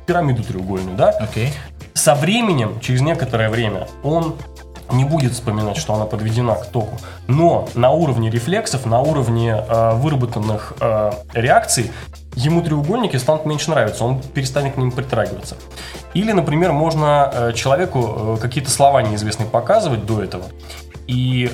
пирамиду 0.06 0.44
треугольную, 0.44 0.96
да? 0.96 1.14
Okay 1.22 1.50
со 1.94 2.16
временем, 2.16 2.80
через 2.82 3.02
некоторое 3.02 3.50
время, 3.50 3.88
он 4.04 4.36
не 4.92 5.06
будет 5.06 5.32
вспоминать, 5.32 5.78
что 5.78 5.94
она 5.94 6.06
подведена 6.06 6.56
к 6.56 6.66
току. 6.66 6.98
Но 7.28 7.70
на 7.76 7.92
уровне 7.92 8.30
рефлексов, 8.30 8.86
на 8.86 9.00
уровне 9.00 9.56
э, 9.56 9.94
выработанных 9.96 10.74
э, 10.80 11.12
реакций, 11.34 11.92
ему 12.36 12.62
треугольники 12.62 13.16
станут 13.18 13.46
меньше 13.46 13.70
нравиться, 13.70 14.04
он 14.04 14.22
перестанет 14.22 14.74
к 14.74 14.78
ним 14.78 14.92
притрагиваться. 14.92 15.56
Или, 16.14 16.32
например, 16.32 16.74
можно 16.74 17.32
э, 17.34 17.54
человеку 17.54 18.36
э, 18.36 18.42
какие-то 18.42 18.70
слова 18.70 19.02
неизвестные 19.02 19.48
показывать 19.48 20.06
до 20.06 20.22
этого 20.22 20.44
и 21.08 21.52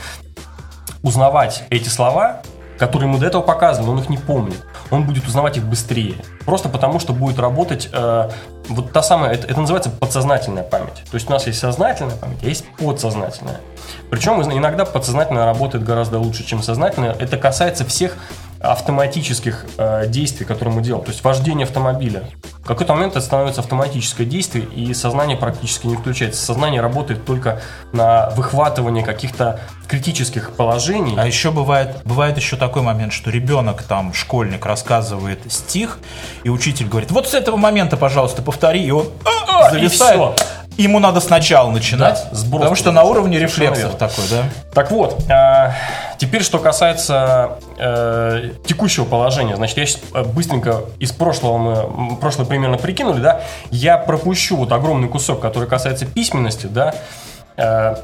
узнавать 1.02 1.64
эти 1.70 1.88
слова, 1.88 2.42
которые 2.78 3.08
ему 3.08 3.18
до 3.18 3.26
этого 3.26 3.42
показывали, 3.42 3.90
он 3.90 3.98
их 4.00 4.08
не 4.08 4.18
помнит 4.18 4.62
он 4.90 5.04
будет 5.04 5.26
узнавать 5.26 5.56
их 5.56 5.64
быстрее. 5.64 6.16
Просто 6.44 6.68
потому, 6.68 6.98
что 6.98 7.12
будет 7.12 7.38
работать 7.38 7.88
э, 7.92 8.30
вот 8.68 8.92
та 8.92 9.02
самая, 9.02 9.32
это, 9.32 9.46
это 9.46 9.60
называется 9.60 9.90
подсознательная 9.90 10.62
память. 10.62 11.04
То 11.10 11.14
есть 11.14 11.28
у 11.28 11.32
нас 11.32 11.46
есть 11.46 11.58
сознательная 11.58 12.16
память, 12.16 12.38
а 12.42 12.46
есть 12.46 12.64
подсознательная. 12.78 13.60
Причем 14.10 14.40
иногда 14.42 14.84
подсознательная 14.84 15.44
работает 15.44 15.84
гораздо 15.84 16.18
лучше, 16.18 16.44
чем 16.44 16.62
сознательная. 16.62 17.12
Это 17.12 17.36
касается 17.36 17.84
всех 17.84 18.16
автоматических 18.72 19.66
э, 19.78 20.06
действий, 20.08 20.44
которые 20.46 20.74
мы 20.74 20.82
делаем. 20.82 21.04
То 21.04 21.10
есть 21.10 21.22
вождение 21.24 21.64
автомобиля. 21.64 22.24
В 22.62 22.66
какой-то 22.66 22.94
момент 22.94 23.12
это 23.12 23.24
становится 23.24 23.60
автоматическое 23.60 24.26
действие, 24.26 24.64
и 24.64 24.92
сознание 24.94 25.36
практически 25.36 25.86
не 25.86 25.96
включается. 25.96 26.44
Сознание 26.44 26.80
работает 26.80 27.24
только 27.24 27.60
на 27.92 28.30
выхватывание 28.30 29.04
каких-то 29.04 29.60
критических 29.86 30.52
положений. 30.52 31.14
А 31.16 31.26
еще 31.26 31.50
бывает, 31.50 32.02
бывает 32.04 32.36
еще 32.36 32.56
такой 32.56 32.82
момент, 32.82 33.12
что 33.12 33.30
ребенок, 33.30 33.82
там, 33.82 34.12
школьник 34.12 34.66
рассказывает 34.66 35.40
стих, 35.50 35.98
и 36.42 36.48
учитель 36.48 36.88
говорит, 36.88 37.10
вот 37.10 37.28
с 37.28 37.34
этого 37.34 37.56
момента, 37.56 37.96
пожалуйста, 37.96 38.42
повтори, 38.42 38.84
и 38.84 38.90
он 38.90 39.08
«А, 39.24 39.66
а», 39.66 39.70
зависает. 39.70 40.44
Ему 40.76 40.98
надо 40.98 41.20
сначала 41.20 41.70
начинать, 41.70 42.26
Да, 42.30 42.36
сброс 42.36 42.60
потому 42.60 42.76
что 42.76 42.92
на 42.92 43.02
уровне 43.04 43.38
рефлексов 43.38 43.96
такой, 43.96 44.24
да? 44.30 44.42
Так 44.74 44.90
вот, 44.90 45.24
а, 45.30 45.72
теперь 46.18 46.42
что 46.42 46.58
касается 46.58 47.52
э, 47.78 48.50
текущего 48.66 49.04
положения. 49.04 49.56
Значит, 49.56 49.78
я 49.78 49.86
сейчас 49.86 50.02
быстренько 50.26 50.82
из 50.98 51.12
прошлого 51.12 51.56
мы 51.58 52.16
прошлое 52.16 52.46
примерно 52.46 52.76
прикинули, 52.76 53.20
да. 53.20 53.40
Я 53.70 53.96
пропущу 53.96 54.56
вот 54.56 54.70
огромный 54.72 55.08
кусок, 55.08 55.40
который 55.40 55.68
касается 55.68 56.04
письменности, 56.04 56.66
да. 56.66 56.94
Э, 57.56 57.96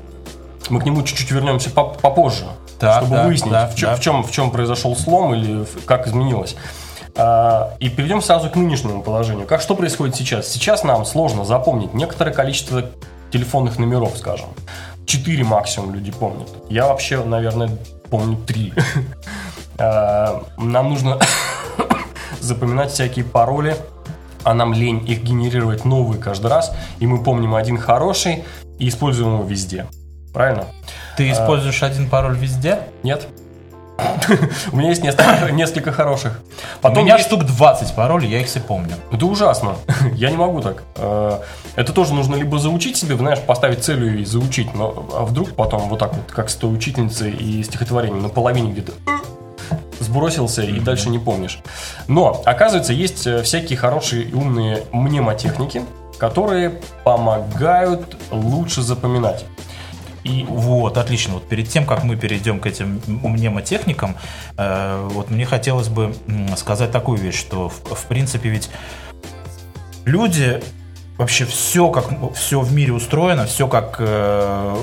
мы 0.70 0.80
к 0.80 0.84
нему 0.86 1.02
чуть-чуть 1.02 1.30
вернемся 1.30 1.70
поп- 1.70 2.00
попозже, 2.00 2.44
Так, 2.78 3.02
чтобы 3.02 3.16
да, 3.16 3.24
выяснить, 3.24 3.52
да, 3.52 3.66
в, 3.68 3.78
да. 3.78 3.96
в 3.96 4.00
чем, 4.00 4.22
в 4.22 4.30
чем 4.30 4.50
произошел 4.50 4.96
слом 4.96 5.34
или 5.34 5.66
как 5.86 6.06
изменилось. 6.06 6.56
А, 7.16 7.74
И 7.78 7.88
перейдем 7.88 8.22
сразу 8.22 8.48
к 8.50 8.56
нынешнему 8.56 9.02
положению. 9.02 9.46
Как 9.46 9.60
что 9.60 9.74
происходит 9.74 10.16
сейчас? 10.16 10.48
Сейчас 10.48 10.84
нам 10.84 11.04
сложно 11.04 11.44
запомнить 11.44 11.94
некоторое 11.94 12.32
количество 12.32 12.84
телефонных 13.30 13.78
номеров, 13.78 14.16
скажем. 14.16 14.48
Четыре 15.06 15.44
максимум 15.44 15.94
люди 15.94 16.12
помнят. 16.12 16.48
Я 16.68 16.86
вообще, 16.86 17.22
наверное, 17.24 17.70
помню 18.10 18.36
три. 18.36 18.72
А, 19.78 20.44
Нам 20.58 20.90
нужно 20.90 21.18
запоминать 22.40 22.90
всякие 22.90 23.24
пароли, 23.24 23.74
а 24.44 24.52
нам 24.52 24.74
лень 24.74 25.02
их 25.08 25.22
генерировать 25.22 25.86
новые 25.86 26.20
каждый 26.20 26.48
раз. 26.48 26.76
И 27.00 27.06
мы 27.06 27.22
помним 27.24 27.54
один 27.54 27.78
хороший 27.78 28.44
и 28.78 28.88
используем 28.88 29.34
его 29.34 29.44
везде. 29.44 29.86
Правильно? 30.32 30.66
Ты 31.16 31.30
используешь 31.30 31.82
один 31.82 32.08
пароль 32.08 32.36
везде? 32.36 32.80
Нет? 33.02 33.28
У 34.72 34.76
меня 34.76 34.90
есть 34.90 35.02
несколько, 35.02 35.92
хороших. 35.92 36.40
У 36.78 36.82
Потом 36.82 37.04
меня 37.04 37.16
есть- 37.16 37.26
штук 37.26 37.44
20 37.44 37.94
паролей, 37.94 38.30
я 38.30 38.40
их 38.40 38.46
все 38.46 38.60
помню. 38.60 38.94
Это 39.10 39.26
ужасно. 39.26 39.76
Я 40.14 40.30
не 40.30 40.36
могу 40.36 40.60
так. 40.60 40.82
Э, 40.96 41.38
Это 41.76 41.92
тоже 41.92 42.14
нужно 42.14 42.36
либо 42.36 42.58
заучить 42.58 42.96
себе, 42.96 43.16
знаешь, 43.16 43.40
поставить 43.40 43.84
целью 43.84 44.18
и 44.20 44.24
заучить, 44.24 44.74
но 44.74 45.06
а 45.14 45.24
вдруг 45.24 45.54
потом 45.54 45.88
вот 45.88 45.98
так 45.98 46.14
вот, 46.14 46.30
как 46.32 46.50
с 46.50 46.54
той 46.54 46.74
учительницей 46.74 47.32
и 47.32 47.62
стихотворением, 47.62 48.22
на 48.22 48.28
половине 48.28 48.72
где-то 48.72 48.92
э, 49.06 49.18
сбросился 50.00 50.62
и 50.62 50.80
дальше 50.80 51.08
не 51.10 51.18
помнишь. 51.18 51.58
Но, 52.08 52.42
оказывается, 52.44 52.92
есть 52.92 53.26
э, 53.26 53.42
всякие 53.42 53.78
хорошие 53.78 54.24
и 54.24 54.34
умные 54.34 54.82
мнемотехники, 54.92 55.82
которые 56.18 56.80
помогают 57.04 58.16
лучше 58.30 58.82
запоминать. 58.82 59.44
И 60.24 60.44
Вот, 60.48 60.98
отлично. 60.98 61.34
Вот 61.34 61.48
перед 61.48 61.68
тем, 61.68 61.84
как 61.84 62.04
мы 62.04 62.16
перейдем 62.16 62.60
к 62.60 62.66
этим 62.66 63.00
мнемотехникам, 63.06 64.16
э, 64.56 65.08
вот 65.10 65.30
мне 65.30 65.44
хотелось 65.44 65.88
бы 65.88 66.14
сказать 66.56 66.92
такую 66.92 67.18
вещь, 67.18 67.38
что 67.38 67.68
в, 67.68 67.94
в 67.94 68.06
принципе 68.06 68.48
ведь 68.48 68.70
люди 70.04 70.62
вообще 71.18 71.44
все 71.44 71.90
как 71.90 72.34
все 72.34 72.60
в 72.60 72.72
мире 72.72 72.92
устроено, 72.92 73.46
все 73.46 73.66
как 73.66 73.96
э, 73.98 74.76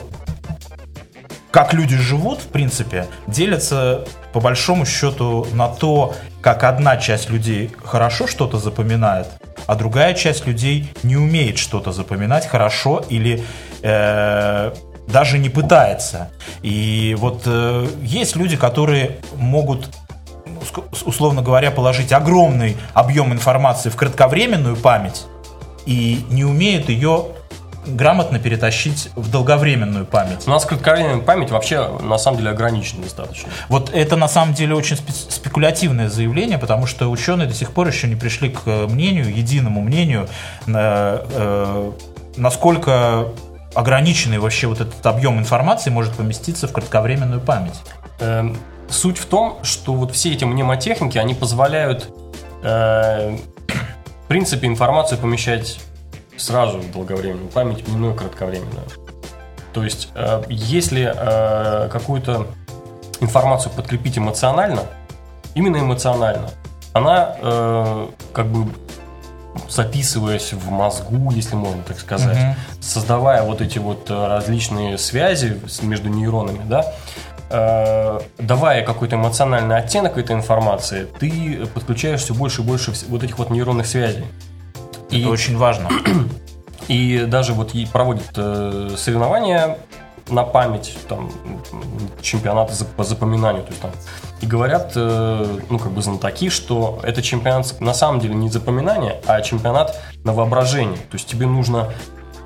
как 1.52 1.74
люди 1.74 1.96
живут, 1.96 2.40
в 2.42 2.48
принципе, 2.48 3.08
делятся 3.28 4.06
по 4.34 4.40
большому 4.40 4.86
счету 4.86 5.48
на 5.54 5.68
то, 5.68 6.14
как 6.42 6.64
одна 6.64 6.98
часть 6.98 7.30
людей 7.30 7.72
хорошо 7.84 8.28
что-то 8.28 8.58
запоминает, 8.60 9.28
а 9.66 9.76
другая 9.76 10.14
часть 10.14 10.46
людей 10.46 10.92
не 11.04 11.18
умеет 11.18 11.58
что-то 11.58 11.92
запоминать 11.92 12.46
хорошо 12.48 13.04
или 13.10 13.44
э, 13.82 14.72
даже 15.12 15.38
не 15.38 15.50
пытается. 15.50 16.30
И 16.62 17.16
вот 17.20 17.44
э, 17.46 17.88
есть 18.02 18.36
люди, 18.36 18.58
которые 18.58 19.18
могут 19.36 19.90
ну, 20.46 20.84
условно 21.06 21.42
говоря, 21.42 21.72
положить 21.72 22.12
огромный 22.12 22.78
объем 22.94 23.34
информации 23.34 23.90
в 23.90 23.96
кратковременную 23.96 24.76
память 24.76 25.26
и 25.86 26.26
не 26.30 26.44
умеют 26.44 26.90
ее 26.90 27.28
грамотно 27.86 28.40
перетащить 28.40 29.10
в 29.16 29.32
долговременную 29.32 30.06
память. 30.06 30.46
у 30.46 30.50
нас 30.50 30.66
кратковременная 30.66 31.24
память 31.24 31.50
вообще 31.50 32.00
на 32.02 32.18
самом 32.18 32.38
деле 32.38 32.52
ограничена 32.52 33.04
достаточно. 33.04 33.50
Вот 33.70 33.90
это 33.94 34.16
на 34.16 34.28
самом 34.28 34.54
деле 34.54 34.76
очень 34.76 34.98
спе- 34.98 35.32
спекулятивное 35.32 36.10
заявление, 36.10 36.58
потому 36.58 36.86
что 36.86 37.10
ученые 37.10 37.48
до 37.48 37.54
сих 37.54 37.72
пор 37.72 37.88
еще 37.88 38.08
не 38.08 38.16
пришли 38.16 38.50
к 38.50 38.62
э, 38.66 38.88
мнению, 38.88 39.34
единому 39.34 39.82
мнению, 39.82 40.28
э, 40.68 41.92
насколько 42.36 43.30
ограниченный 43.76 44.40
вообще 44.40 44.68
вот 44.68 44.82
этот 44.82 45.06
объем 45.06 45.40
информации 45.40 45.90
может 45.90 46.16
поместиться 46.16 46.68
в 46.68 46.74
кратковременную 46.74 47.42
память. 47.42 47.80
Эм, 48.20 48.58
Суть 48.90 49.20
в 49.20 49.26
том, 49.26 49.60
что 49.64 49.94
вот 49.94 50.12
все 50.16 50.34
эти 50.34 50.46
мнемотехники, 50.46 51.18
они 51.20 51.36
позволяют, 51.36 52.12
э, 52.64 53.38
в 54.26 54.28
принципе, 54.28 54.68
информацию 54.68 55.20
помещать 55.20 55.80
сразу 56.36 56.80
в 56.80 56.92
долговременную 56.92 57.50
память, 57.50 57.88
минуя 57.88 58.16
кратковременную. 58.16 58.88
То 59.74 59.84
есть, 59.84 60.10
э, 60.16 60.42
если 60.50 61.14
э, 61.16 61.90
какую-то 61.90 62.48
информацию 63.20 63.72
подкрепить 63.74 64.18
эмоционально, 64.18 64.82
именно 65.54 65.78
эмоционально, 65.78 66.50
она 66.94 67.36
э, 67.40 68.08
как 68.34 68.48
бы 68.48 68.72
записываясь 69.68 70.54
в 70.54 70.70
мозгу, 70.70 71.32
если 71.32 71.56
можно 71.56 71.82
так 71.84 72.00
сказать, 72.00 72.38
Мгм. 72.38 72.56
создавая 72.82 73.44
вот 73.44 73.62
эти 73.62 73.80
вот 73.80 74.10
э, 74.10 74.28
различные 74.28 74.98
связи 74.98 75.60
между 75.82 76.10
нейронами, 76.10 76.62
да, 76.66 76.86
э, 77.50 78.20
давая 78.38 78.84
какой-то 78.86 79.16
эмоциональный 79.16 79.76
оттенок 79.78 80.18
этой 80.18 80.36
информации, 80.36 81.08
ты 81.20 81.66
подключаешь 81.74 82.22
все 82.22 82.34
больше 82.34 82.62
и 82.62 82.66
больше 82.66 82.94
вот 83.08 83.24
этих 83.24 83.38
вот 83.40 83.50
нейронных 83.50 83.88
связей. 83.88 84.26
И, 85.10 85.22
Это 85.22 85.30
очень 85.30 85.58
важно. 85.58 85.90
и 86.88 87.26
даже 87.28 87.54
вот 87.54 87.74
и 87.76 87.86
проводят 87.86 88.32
э, 88.36 88.96
соревнования 88.98 89.78
на 90.32 90.44
память, 90.44 90.98
там, 91.08 91.32
чемпионаты 92.22 92.74
по 92.98 93.04
запоминанию, 93.04 93.64
то 93.64 93.70
есть 93.70 93.82
там, 93.82 93.92
и 94.42 94.46
говорят, 94.46 94.94
э, 94.96 95.60
ну, 95.70 95.80
как 95.80 95.92
бы 95.92 96.02
знатоки, 96.02 96.50
что 96.50 97.00
это 97.04 97.22
чемпионат 97.22 97.80
на 97.80 97.94
самом 97.94 98.20
деле 98.20 98.36
не 98.36 98.50
запоминание, 98.50 99.22
а 99.26 99.42
чемпионат 99.42 100.00
на 100.24 100.34
воображение. 100.34 100.98
То 100.98 101.16
есть 101.16 101.28
тебе 101.28 101.46
нужно 101.46 101.90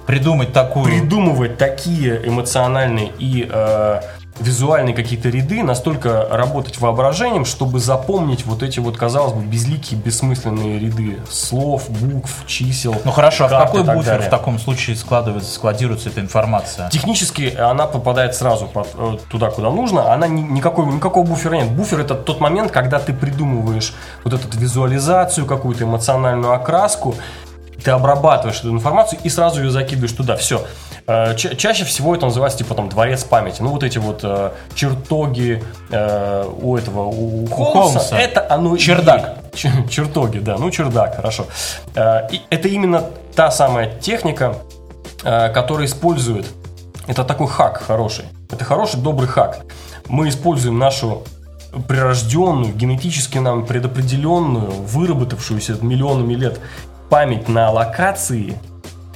Придумать 0.05 0.51
такую... 0.51 0.85
придумывать 0.85 1.57
такие 1.57 2.27
эмоциональные 2.27 3.13
и 3.19 3.47
э, 3.49 4.01
визуальные 4.39 4.95
какие-то 4.95 5.29
ряды, 5.29 5.63
настолько 5.63 6.27
работать 6.29 6.79
воображением, 6.79 7.45
чтобы 7.45 7.79
запомнить 7.79 8.45
вот 8.45 8.63
эти 8.63 8.79
вот, 8.79 8.97
казалось 8.97 9.33
бы, 9.33 9.43
безликие, 9.43 9.99
бессмысленные 9.99 10.79
ряды 10.79 11.19
слов, 11.29 11.89
букв, 11.89 12.45
чисел. 12.47 12.95
Ну 13.05 13.11
хорошо, 13.11 13.45
а 13.45 13.47
в 13.47 13.51
какой 13.51 13.83
буфер 13.83 14.03
далее. 14.03 14.27
в 14.27 14.29
таком 14.31 14.59
случае 14.59 14.95
складывается, 14.95 15.51
складируется 15.53 16.09
эта 16.09 16.21
информация? 16.21 16.89
Технически 16.89 17.55
она 17.55 17.85
попадает 17.85 18.35
сразу 18.35 18.65
под, 18.65 18.87
э, 18.95 19.17
туда, 19.29 19.51
куда 19.51 19.69
нужно. 19.69 20.11
Она 20.11 20.27
ни- 20.27 20.41
никакой, 20.41 20.87
никакого 20.87 21.25
буфера 21.25 21.55
нет. 21.55 21.71
Буфер 21.71 21.99
это 21.99 22.15
тот 22.15 22.39
момент, 22.39 22.71
когда 22.71 22.99
ты 22.99 23.13
придумываешь 23.13 23.93
вот 24.23 24.33
эту 24.33 24.57
визуализацию, 24.57 25.45
какую-то 25.45 25.83
эмоциональную 25.83 26.53
окраску, 26.53 27.15
ты 27.83 27.91
обрабатываешь 27.91 28.59
эту 28.59 28.71
информацию 28.71 29.19
и 29.23 29.29
сразу 29.29 29.61
ее 29.61 29.69
закидываешь 29.69 30.13
туда. 30.13 30.37
Все. 30.37 30.65
Чаще 31.05 31.83
всего 31.83 32.15
это 32.15 32.25
называется 32.25 32.59
типа 32.59 32.75
там 32.75 32.89
дворец 32.89 33.23
памяти. 33.23 33.61
Ну 33.61 33.69
вот 33.69 33.83
эти 33.83 33.97
вот 33.97 34.21
э, 34.23 34.51
чертоги 34.73 35.63
э, 35.91 36.49
у 36.61 36.77
этого 36.77 37.05
у, 37.05 37.45
Холмса, 37.47 37.99
Холмса. 37.99 38.19
это 38.19 38.45
оно 38.49 38.75
и 38.75 38.79
Чердак. 38.79 39.37
Чер- 39.53 39.87
чертоги, 39.89 40.39
да, 40.39 40.57
ну 40.57 40.71
чердак, 40.71 41.15
хорошо. 41.15 41.45
Э, 41.95 42.27
и 42.31 42.41
это 42.49 42.67
именно 42.67 43.03
та 43.35 43.51
самая 43.51 43.99
техника, 43.99 44.55
э, 45.23 45.49
которая 45.53 45.87
использует. 45.87 46.45
Это 47.07 47.23
такой 47.25 47.47
хак 47.47 47.81
хороший. 47.81 48.25
Это 48.49 48.63
хороший, 48.63 49.01
добрый 49.01 49.27
хак. 49.27 49.59
Мы 50.07 50.29
используем 50.29 50.79
нашу 50.79 51.23
прирожденную, 51.87 52.73
генетически 52.73 53.39
нам 53.39 53.65
предопределенную, 53.65 54.71
выработавшуюся 54.71 55.77
миллионами 55.81 56.33
лет 56.33 56.59
память 57.09 57.49
на 57.49 57.71
локации 57.71 58.57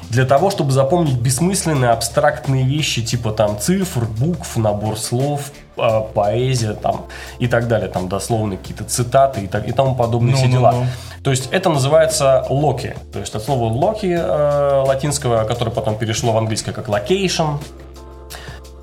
для 0.10 0.26
того, 0.26 0.50
чтобы 0.50 0.72
запомнить 0.72 1.18
бессмысленные 1.20 1.92
абстрактные 1.92 2.64
вещи, 2.64 3.04
типа 3.04 3.32
там 3.32 3.60
цифр, 3.60 4.06
букв, 4.06 4.56
набор 4.56 4.98
слов, 4.98 5.52
э, 5.76 6.02
поэзия 6.14 6.74
там 6.74 7.06
и 7.40 7.48
так 7.48 7.68
далее, 7.68 7.90
там 7.90 8.08
дословные 8.08 8.58
какие-то 8.58 8.86
цитаты 8.86 9.42
и, 9.42 9.48
так, 9.48 9.68
и 9.68 9.72
тому 9.72 9.96
подобные 9.96 10.32
Ну, 10.32 10.38
все 10.38 10.48
ну, 10.48 10.54
дела. 10.54 10.72
ну. 10.72 10.86
То 11.24 11.32
есть 11.32 11.50
это 11.52 11.70
называется 11.70 12.46
локи, 12.50 12.96
то 13.12 13.20
есть 13.20 13.36
от 13.36 13.44
слова 13.44 13.66
локи 13.66 14.18
э, 14.18 14.84
латинского, 14.86 15.44
которое 15.44 15.72
потом 15.72 15.98
перешло 15.98 16.32
в 16.32 16.38
английское 16.38 16.72
как 16.72 16.88
location. 16.88 17.58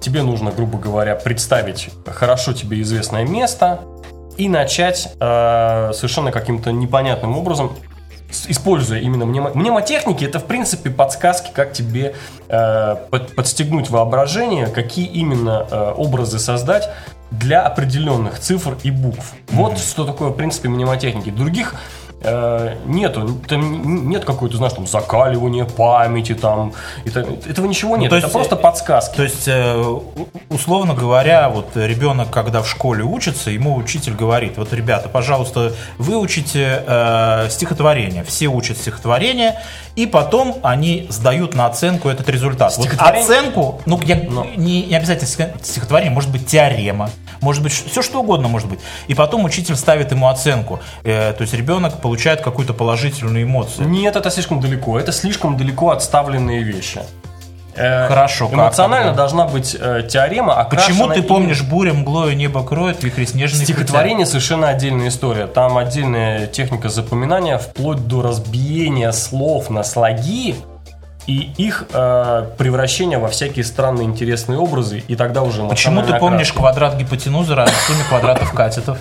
Тебе 0.00 0.22
нужно, 0.22 0.50
грубо 0.50 0.76
говоря, 0.76 1.14
представить 1.14 1.88
хорошо 2.06 2.52
тебе 2.52 2.82
известное 2.82 3.24
место 3.24 3.80
и 4.37 4.50
начать 4.50 5.08
э, 5.18 5.90
совершенно 5.94 6.32
каким-то 6.32 6.70
непонятным 6.72 7.38
образом 7.38 7.74
используя 8.49 9.01
именно 9.01 9.27
мнемо... 9.27 9.51
мнемотехники, 9.55 10.25
это 10.25 10.38
в 10.38 10.44
принципе 10.44 10.90
подсказки, 10.90 11.51
как 11.53 11.73
тебе 11.73 12.14
э, 12.49 12.97
под- 13.11 13.35
подстегнуть 13.35 13.90
воображение, 13.90 14.66
какие 14.66 15.07
именно 15.07 15.66
э, 15.70 15.94
образы 15.97 16.38
создать 16.38 16.88
для 17.31 17.62
определенных 17.62 18.38
цифр 18.38 18.77
и 18.83 18.90
букв. 18.90 19.33
Вот 19.51 19.79
что 19.79 20.05
такое, 20.05 20.29
в 20.31 20.35
принципе, 20.35 20.68
мнемотехники. 20.68 21.31
Других 21.31 21.75
нету, 22.87 23.38
там 23.48 24.08
нет 24.08 24.24
какой-то, 24.24 24.56
знаешь, 24.56 24.72
там 24.74 24.87
закаливания 24.87 25.64
памяти, 25.64 26.34
там, 26.34 26.72
это- 27.04 27.20
этого 27.48 27.66
ничего 27.66 27.96
нет, 27.96 28.10
то 28.10 28.16
это 28.16 28.26
есть, 28.26 28.32
просто 28.32 28.54
э, 28.54 28.58
подсказки. 28.58 29.16
То 29.16 29.22
есть, 29.22 29.44
э, 29.46 29.84
условно 30.50 30.94
говоря, 30.94 31.48
вот 31.48 31.76
ребенок, 31.76 32.30
когда 32.30 32.62
в 32.62 32.68
школе 32.68 33.04
учится, 33.04 33.50
ему 33.50 33.74
учитель 33.76 34.14
говорит, 34.14 34.56
вот, 34.56 34.72
ребята, 34.72 35.08
пожалуйста, 35.08 35.72
выучите 35.98 36.82
э, 36.87 37.48
стихотворение. 37.50 38.24
Все 38.24 38.46
учат 38.46 38.78
стихотворение, 38.78 39.60
и 39.96 40.06
потом 40.06 40.56
они 40.62 41.06
сдают 41.10 41.54
на 41.54 41.66
оценку 41.66 42.08
этот 42.08 42.28
результат. 42.28 42.76
Вот 42.76 42.88
оценку, 42.98 43.80
ну, 43.87 44.00
я, 44.04 44.16
Но. 44.28 44.46
не, 44.56 44.82
не 44.84 44.94
обязательно 44.96 45.28
стих- 45.28 45.54
стихотворение, 45.62 46.12
может 46.12 46.30
быть 46.30 46.46
теорема, 46.46 47.10
может 47.40 47.62
быть 47.62 47.72
все 47.72 48.02
что 48.02 48.20
угодно 48.20 48.48
может 48.48 48.68
быть. 48.68 48.80
И 49.06 49.14
потом 49.14 49.44
учитель 49.44 49.76
ставит 49.76 50.10
ему 50.10 50.28
оценку. 50.28 50.80
Э, 51.04 51.32
то 51.32 51.42
есть 51.42 51.52
ребенок 51.54 52.00
получает 52.00 52.13
какую-то 52.42 52.74
положительную 52.74 53.44
эмоцию. 53.44 53.88
Нет, 53.88 54.16
это 54.16 54.31
слишком 54.31 54.61
далеко. 54.61 54.98
Это 54.98 55.12
слишком 55.12 55.57
далеко 55.57 55.90
отставленные 55.90 56.62
вещи. 56.62 57.00
Э, 57.77 58.07
Хорошо, 58.07 58.46
как 58.46 58.55
Эмоционально 58.55 59.09
тогда? 59.09 59.16
должна 59.16 59.46
быть 59.46 59.77
э, 59.79 60.07
теорема, 60.09 60.64
Почему 60.70 61.09
ты 61.09 61.22
помнишь 61.22 61.62
буря, 61.62 61.92
мглою, 61.92 62.37
небо 62.37 62.64
кроет, 62.64 63.03
вихри 63.03 63.24
снежные 63.24 63.64
Стихотворение 63.64 64.27
совершенно 64.27 64.68
отдельная 64.68 65.09
история. 65.09 65.46
Там 65.46 65.77
отдельная 65.77 66.46
техника 66.46 66.88
запоминания, 66.88 67.59
вплоть 67.59 68.07
до 68.07 68.22
разбиения 68.22 69.11
слов 69.12 69.70
на 69.70 69.83
слоги 69.83 70.55
и 71.26 71.52
их 71.56 71.87
э, 71.92 72.46
превращения 72.58 73.18
во 73.18 73.28
всякие 73.28 73.64
странные 73.64 74.06
интересные 74.06 74.58
образы, 74.58 75.02
и 75.06 75.16
тогда 75.16 75.42
уже 75.42 75.66
Почему 75.66 76.02
ты 76.02 76.14
помнишь 76.18 76.50
окраска. 76.50 76.58
квадрат 76.58 76.96
гипотенузы 76.96 77.54
равен 77.54 77.72
сумме 77.87 78.04
квадратов 78.08 78.52
катетов? 78.52 78.98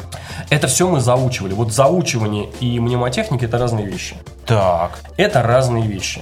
Это 0.50 0.68
все 0.68 0.88
мы 0.88 1.02
заучивали. 1.02 1.54
Вот 1.54 1.74
заучивание 1.74 2.50
и 2.60 2.80
мнемотехника 2.80 3.46
это 3.46 3.58
разные 3.58 3.86
вещи. 3.86 4.16
Так. 4.46 5.00
Это 5.18 5.42
разные 5.42 5.86
вещи. 5.86 6.22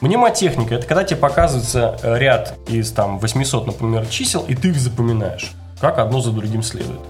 Мнемотехника– 0.00 0.74
это 0.76 0.86
когда 0.86 1.04
тебе 1.04 1.18
показывается 1.18 1.96
э, 2.02 2.18
ряд 2.18 2.54
из 2.66 2.90
там 2.92 3.18
800, 3.18 3.66
например, 3.66 4.06
чисел, 4.06 4.44
и 4.46 4.54
ты 4.54 4.68
их 4.68 4.76
запоминаешь, 4.78 5.52
как 5.80 5.98
одно 5.98 6.20
за 6.20 6.32
другим 6.32 6.62
следует. 6.62 7.00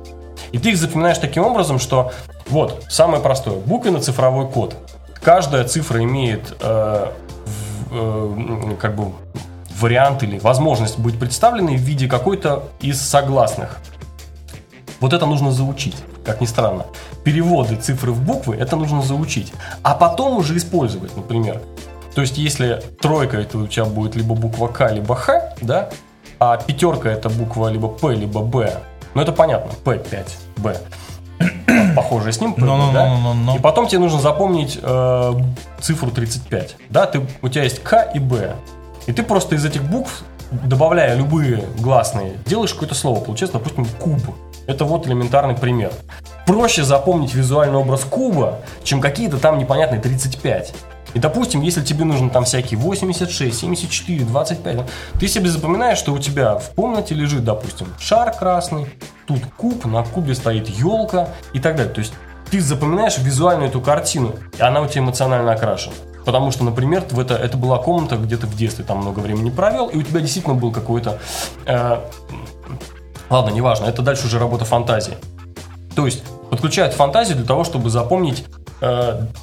И 0.52 0.58
ты 0.58 0.70
их 0.70 0.76
запоминаешь 0.76 1.18
таким 1.18 1.44
образом, 1.44 1.78
что 1.78 2.12
вот, 2.48 2.84
самое 2.88 3.22
простое, 3.22 3.56
буквенно-цифровой 3.56 4.48
код. 4.48 4.76
Каждая 5.22 5.64
цифра 5.64 6.02
имеет 6.02 6.54
э, 6.60 7.06
как 7.88 8.96
бы 8.96 9.12
вариант 9.78 10.22
или 10.22 10.38
возможность 10.38 10.98
быть 10.98 11.18
представленной 11.18 11.76
в 11.76 11.80
виде 11.80 12.08
какой-то 12.08 12.68
из 12.80 13.00
согласных. 13.00 13.78
Вот 15.00 15.12
это 15.12 15.26
нужно 15.26 15.52
заучить, 15.52 15.96
как 16.24 16.40
ни 16.40 16.46
странно. 16.46 16.86
Переводы 17.22 17.76
цифры 17.76 18.12
в 18.12 18.22
буквы, 18.22 18.56
это 18.56 18.76
нужно 18.76 19.02
заучить. 19.02 19.52
А 19.82 19.94
потом 19.94 20.36
уже 20.36 20.56
использовать, 20.56 21.14
например. 21.16 21.60
То 22.14 22.22
есть, 22.22 22.38
если 22.38 22.82
тройка, 23.00 23.36
это 23.36 23.58
у 23.58 23.66
тебя 23.66 23.84
будет 23.84 24.16
либо 24.16 24.34
буква 24.34 24.68
К, 24.68 24.90
либо 24.90 25.14
Х, 25.14 25.54
да, 25.60 25.90
а 26.38 26.56
пятерка 26.56 27.10
это 27.10 27.28
буква 27.28 27.68
либо 27.68 27.88
П, 27.88 28.14
либо 28.14 28.40
Б. 28.40 28.72
Ну, 29.14 29.20
это 29.20 29.32
понятно, 29.32 29.72
П5, 29.84 30.26
Б. 30.56 30.76
Похоже 31.96 32.32
с 32.32 32.40
ним, 32.40 32.54
П, 32.54 32.60
Ну-ну-ну-ну-ну. 32.62 33.52
да? 33.52 33.58
И 33.58 33.60
потом 33.60 33.88
тебе 33.88 34.00
нужно 34.00 34.20
запомнить 34.20 34.78
э, 34.82 35.32
цифру 35.80 36.10
35. 36.10 36.76
Да, 36.90 37.06
ты, 37.06 37.26
у 37.42 37.48
тебя 37.48 37.64
есть 37.64 37.82
К 37.82 38.10
и 38.14 38.18
Б. 38.18 38.54
И 39.06 39.12
ты 39.12 39.22
просто 39.22 39.54
из 39.54 39.64
этих 39.64 39.82
букв, 39.82 40.22
добавляя 40.50 41.16
любые 41.16 41.64
гласные, 41.78 42.34
делаешь 42.46 42.72
какое-то 42.72 42.94
слово. 42.94 43.20
Получается, 43.20 43.58
допустим, 43.58 43.86
куб. 43.98 44.20
Это 44.66 44.84
вот 44.84 45.06
элементарный 45.06 45.54
пример. 45.54 45.92
Проще 46.44 46.82
запомнить 46.84 47.34
визуальный 47.34 47.78
образ 47.78 48.02
куба, 48.04 48.58
чем 48.84 49.00
какие-то 49.00 49.38
там 49.38 49.58
непонятные 49.58 50.00
35. 50.00 50.74
И, 51.16 51.18
допустим, 51.18 51.62
если 51.62 51.82
тебе 51.82 52.04
нужно 52.04 52.28
там 52.28 52.44
всякие 52.44 52.78
86, 52.78 53.58
74, 53.58 54.24
25, 54.26 54.76
да, 54.76 54.84
ты 55.18 55.28
себе 55.28 55.48
запоминаешь, 55.48 55.96
что 55.96 56.12
у 56.12 56.18
тебя 56.18 56.58
в 56.58 56.74
комнате 56.74 57.14
лежит, 57.14 57.42
допустим, 57.42 57.86
шар 57.98 58.36
красный, 58.36 58.86
тут 59.26 59.40
куб, 59.56 59.86
на 59.86 60.04
кубе 60.04 60.34
стоит 60.34 60.68
елка 60.68 61.30
и 61.54 61.58
так 61.58 61.76
далее. 61.76 61.94
То 61.94 62.00
есть 62.00 62.12
ты 62.50 62.60
запоминаешь 62.60 63.16
визуальную 63.16 63.70
эту 63.70 63.80
картину, 63.80 64.34
и 64.58 64.60
она 64.60 64.82
у 64.82 64.88
тебя 64.88 65.04
эмоционально 65.04 65.52
окрашена. 65.52 65.94
Потому 66.26 66.50
что, 66.50 66.64
например, 66.64 67.02
в 67.10 67.18
это, 67.18 67.34
это 67.34 67.56
была 67.56 67.78
комната, 67.78 68.18
где 68.18 68.36
ты 68.36 68.46
в 68.46 68.54
детстве 68.54 68.84
там 68.84 68.98
много 68.98 69.20
времени 69.20 69.48
провел, 69.48 69.86
и 69.86 69.96
у 69.96 70.02
тебя 70.02 70.20
действительно 70.20 70.54
был 70.54 70.70
какой-то... 70.70 71.18
э, 71.64 71.98
ладно, 73.30 73.54
неважно, 73.54 73.86
это 73.86 74.02
дальше 74.02 74.26
уже 74.26 74.38
работа 74.38 74.66
фантазии. 74.66 75.14
То 75.94 76.04
есть 76.04 76.22
подключают 76.50 76.92
фантазию 76.92 77.38
для 77.38 77.46
того, 77.46 77.64
чтобы 77.64 77.88
запомнить 77.88 78.44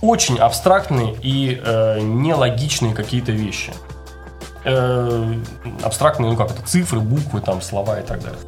очень 0.01 0.37
абстрактные 0.37 1.15
и 1.21 1.59
э, 1.63 1.99
нелогичные 2.01 2.93
какие-то 2.93 3.31
вещи. 3.31 3.73
Э, 4.65 5.33
абстрактные, 5.81 6.31
ну 6.31 6.37
как 6.37 6.51
это, 6.51 6.61
цифры, 6.65 6.99
буквы, 6.99 7.41
там, 7.41 7.61
слова 7.61 7.99
и 7.99 8.03
так 8.03 8.21
далее. 8.21 8.39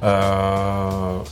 Э, 0.00 1.22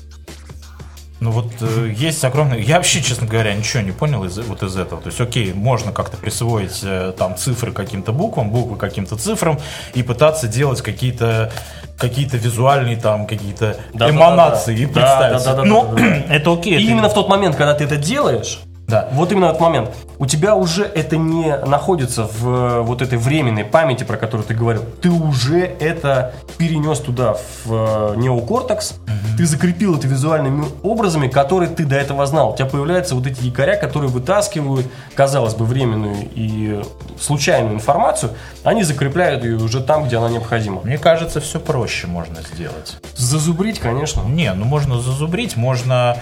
Ну 1.21 1.33
вот 1.33 1.53
э, 1.61 1.93
есть 1.95 2.25
огромное... 2.25 2.59
Я 2.59 2.77
вообще, 2.77 3.03
честно 3.03 3.27
говоря, 3.27 3.53
ничего 3.55 3.83
не 3.83 3.93
понял 3.93 4.25
из, 4.25 4.39
вот 4.39 4.63
из 4.63 4.75
этого. 4.75 5.03
То 5.03 5.09
есть, 5.09 5.21
окей, 5.21 5.53
можно 5.53 5.93
как-то 5.93 6.17
присвоить 6.17 6.81
э, 6.83 7.13
там 7.19 7.37
цифры 7.37 7.73
каким-то 7.73 8.13
буквам, 8.13 8.51
буквы 8.51 8.79
каким-то 8.79 9.17
цифрам 9.17 9.59
и 9.93 10.03
пытаться 10.03 10.49
делать 10.49 10.81
какие-то 10.81 11.53
какие-то 12.01 12.39
визуальные 12.39 12.97
там 12.97 13.27
какие-то 13.27 13.77
эманации 13.95 14.87
Да, 14.87 14.93
представить. 14.93 15.65
Ну, 15.69 15.95
это 16.29 16.53
окей. 16.53 16.81
И 16.81 16.91
именно 16.91 17.09
в 17.09 17.15
тот 17.15 17.29
момент, 17.29 17.57
когда 17.57 17.75
ты 17.75 17.85
это 17.85 17.97
делаешь, 17.97 18.61
Да. 18.91 19.09
вот 19.13 19.31
именно 19.33 19.47
этот 19.47 19.61
момент, 19.61 19.91
у 20.19 20.27
тебя 20.27 20.55
уже 20.57 20.85
это 20.85 21.17
не 21.17 21.57
находится 21.57 22.25
в 22.25 22.49
э, 22.49 22.81
вот 22.81 23.03
этой 23.03 23.19
временной 23.19 23.65
памяти, 23.65 24.05
про 24.05 24.17
которую 24.17 24.47
ты 24.47 24.55
говорил. 24.55 24.83
Ты 25.01 25.11
уже 25.11 25.61
это 25.61 26.35
перенес 26.59 26.99
туда, 26.99 27.37
в 27.65 28.15
э, 28.15 28.15
неокортекс, 28.17 28.95
ты 29.37 29.47
закрепил 29.47 29.97
это 29.97 30.07
визуальными 30.07 30.67
образами, 30.83 31.29
которые 31.29 31.71
ты 31.71 31.85
до 31.85 31.97
этого 31.97 32.27
знал. 32.27 32.53
У 32.53 32.57
тебя 32.57 32.67
появляются 32.67 33.15
вот 33.15 33.27
эти 33.27 33.43
якоря, 33.45 33.77
которые 33.77 34.11
вытаскивают, 34.11 34.87
казалось 35.15 35.55
бы, 35.55 35.65
временную 35.65 36.29
и 36.35 36.83
случайную 37.19 37.75
информацию, 37.75 38.33
они 38.65 38.83
закрепляют 38.83 39.45
ее 39.45 39.57
уже 39.57 39.81
там, 39.83 40.05
где 40.05 40.17
она 40.17 40.29
необходима. 40.29 40.81
Мне 40.83 40.99
кажется, 40.99 41.41
все 41.41 41.61
проще 41.61 42.07
можно 42.07 42.37
сделать. 42.43 42.97
Зазубрить, 43.17 43.79
конечно. 43.79 44.23
Не, 44.23 44.53
ну 44.53 44.65
можно 44.65 45.01
зазубрить, 45.01 45.57
можно 45.57 46.17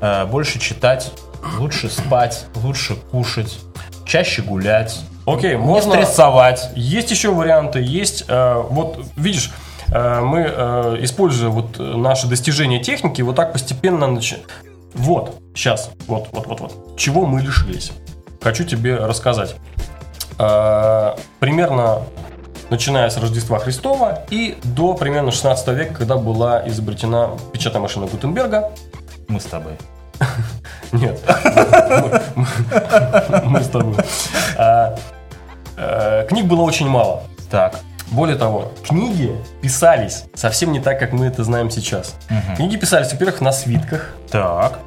больше 0.00 0.58
читать, 0.58 1.12
лучше 1.58 1.88
спать, 1.88 2.46
лучше 2.56 2.96
кушать, 2.96 3.58
чаще 4.06 4.42
гулять, 4.42 5.04
Окей, 5.26 5.52
не 5.52 5.56
можно... 5.56 5.92
стрессовать. 5.92 6.70
Есть 6.74 7.10
еще 7.10 7.32
варианты, 7.32 7.80
есть, 7.80 8.24
э, 8.28 8.62
вот 8.68 8.98
видишь, 9.16 9.52
э, 9.92 10.20
мы, 10.20 10.40
э, 10.40 10.96
используя 11.00 11.50
вот 11.50 11.78
э, 11.78 11.82
наши 11.82 12.26
достижения 12.26 12.82
техники, 12.82 13.22
вот 13.22 13.36
так 13.36 13.52
постепенно 13.52 14.06
начинаем. 14.06 14.46
Вот, 14.94 15.36
сейчас, 15.54 15.90
вот, 16.08 16.28
вот, 16.32 16.46
вот, 16.46 16.60
вот, 16.60 16.96
чего 16.96 17.26
мы 17.26 17.40
лишились. 17.40 17.92
Хочу 18.42 18.64
тебе 18.64 18.96
рассказать. 18.96 19.54
Э, 20.38 21.14
примерно 21.38 22.02
начиная 22.70 23.10
с 23.10 23.16
Рождества 23.16 23.58
Христова 23.58 24.24
и 24.30 24.56
до 24.62 24.94
примерно 24.94 25.30
16 25.32 25.68
века, 25.68 25.94
когда 25.94 26.16
была 26.16 26.66
изобретена 26.68 27.30
печатная 27.52 27.82
машина 27.82 28.06
Гутенберга. 28.06 28.72
Мы 29.30 29.38
с 29.40 29.44
тобой. 29.44 29.72
Нет. 30.92 31.18
Мы- 33.44 33.60
с 33.62 33.68
тобой. 33.68 33.94
А, 34.58 34.96
э, 35.76 36.26
Книг 36.28 36.46
было 36.46 36.62
очень 36.62 36.88
мало. 36.88 37.22
Так. 37.50 37.76
Более 38.10 38.36
того, 38.36 38.72
книги 38.84 39.32
писались 39.62 40.24
совсем 40.34 40.72
не 40.72 40.80
так, 40.80 40.98
как 40.98 41.12
мы 41.12 41.26
это 41.26 41.44
знаем 41.44 41.70
сейчас. 41.70 42.16
Книги 42.56 42.74
писались, 42.76 43.12
во-первых, 43.12 43.40
на 43.40 43.52
свитках. 43.52 44.10
Так. 44.32 44.80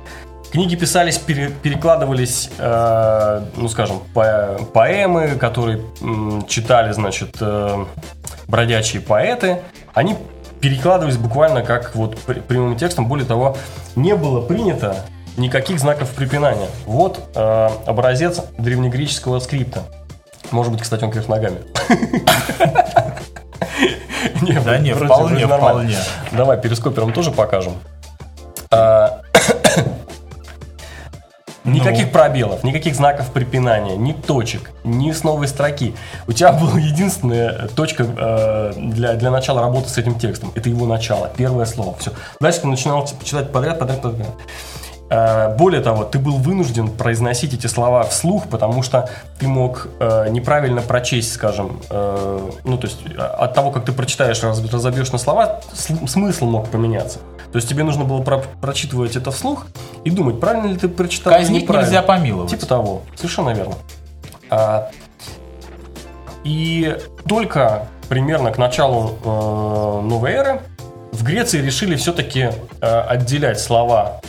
Книги 0.51 0.75
писались, 0.75 1.17
пере- 1.19 1.49
перекладывались, 1.49 2.49
э, 2.59 3.41
ну 3.55 3.69
скажем, 3.69 4.01
по- 4.13 4.59
поэмы, 4.73 5.29
которые 5.39 5.81
м, 6.01 6.45
читали, 6.47 6.91
значит, 6.91 7.37
э, 7.39 7.85
бродячие 8.47 9.01
поэты. 9.01 9.61
Они 9.93 10.17
перекладывались 10.63 11.17
буквально 11.17 11.61
как 11.61 11.93
вот 11.93 12.17
пр- 12.19 12.39
прямым 12.39 12.77
текстом. 12.77 13.09
Более 13.09 13.27
того, 13.27 13.57
не 13.97 14.15
было 14.15 14.39
принято 14.39 14.95
никаких 15.35 15.77
знаков 15.77 16.09
препинания. 16.11 16.69
Вот 16.85 17.19
э, 17.35 17.69
образец 17.85 18.39
древнегреческого 18.57 19.39
скрипта. 19.39 19.81
Может 20.51 20.71
быть, 20.71 20.81
кстати, 20.81 21.03
он 21.03 21.11
кверх 21.11 21.27
ногами. 21.27 21.57
Не, 24.41 24.53
Да 24.61 24.77
не, 24.77 24.93
вполне, 24.93 25.45
вполне. 25.47 25.97
Давай 26.31 26.57
перископером 26.57 27.11
тоже 27.11 27.31
покажем. 27.31 27.73
На 31.63 31.71
Никаких 31.71 32.11
пробелов, 32.11 32.63
никаких 32.65 32.93
знаков 32.93 33.31
препинания, 33.31 33.95
ни 33.95 34.11
точек, 34.11 34.71
ни 34.83 35.13
с 35.13 35.23
новой 35.23 35.47
строки. 35.47 35.95
У 36.27 36.33
тебя 36.33 36.51
была 36.51 36.77
единственная 36.77 37.69
точка 37.69 38.05
э, 38.05 38.73
для, 38.75 39.13
для 39.13 39.31
начала 39.31 39.61
работы 39.61 39.87
с 39.87 39.97
этим 39.97 40.19
текстом. 40.19 40.51
Это 40.55 40.67
его 40.67 40.85
начало, 40.85 41.31
первое 41.37 41.65
слово. 41.65 41.95
Все. 41.99 42.11
Дальше 42.41 42.61
ты 42.61 42.67
начинал 42.67 43.05
типа, 43.05 43.23
читать 43.23 43.51
подряд, 43.53 43.79
подряд, 43.79 44.01
подряд. 44.01 44.27
Э, 45.09 45.55
более 45.55 45.79
того, 45.79 46.03
ты 46.03 46.19
был 46.19 46.37
вынужден 46.37 46.89
произносить 46.89 47.53
эти 47.53 47.67
слова 47.67 48.03
вслух, 48.03 48.49
потому 48.49 48.83
что 48.83 49.09
ты 49.39 49.47
мог 49.47 49.87
э, 50.01 50.27
неправильно 50.31 50.81
прочесть, 50.81 51.31
скажем, 51.31 51.79
э, 51.89 52.49
ну 52.65 52.77
то 52.77 52.87
есть 52.87 52.99
э, 53.05 53.17
от 53.17 53.53
того, 53.53 53.71
как 53.71 53.85
ты 53.85 53.93
прочитаешь, 53.93 54.43
раз, 54.43 54.61
разобьешь 54.69 55.13
на 55.13 55.17
слова, 55.17 55.61
смысл 55.73 56.45
мог 56.45 56.67
поменяться. 56.67 57.19
То 57.53 57.57
есть 57.57 57.69
тебе 57.69 57.83
нужно 57.83 58.03
было 58.03 58.23
про 58.23 58.39
прочитывать 58.39 59.15
это 59.15 59.29
вслух 59.29 59.67
и 60.03 60.09
думать, 60.09 60.39
правильно 60.39 60.65
ли 60.65 60.75
ты 60.75 60.89
прочитал 60.89 61.33
Казнить 61.33 61.69
нельзя 61.69 62.01
помиловать. 62.01 62.49
Типа 62.49 62.65
того, 62.65 63.03
совершенно 63.15 63.51
верно. 63.51 63.75
А, 64.49 64.89
и 66.43 66.97
только 67.27 67.87
примерно 68.09 68.51
к 68.51 68.57
началу 68.57 69.19
э, 69.23 70.07
новой 70.07 70.31
эры 70.31 70.61
в 71.11 71.23
Греции 71.23 71.61
решили 71.61 71.95
все-таки 71.95 72.49
э, 72.81 72.99
отделять 73.01 73.59
слова 73.59 74.19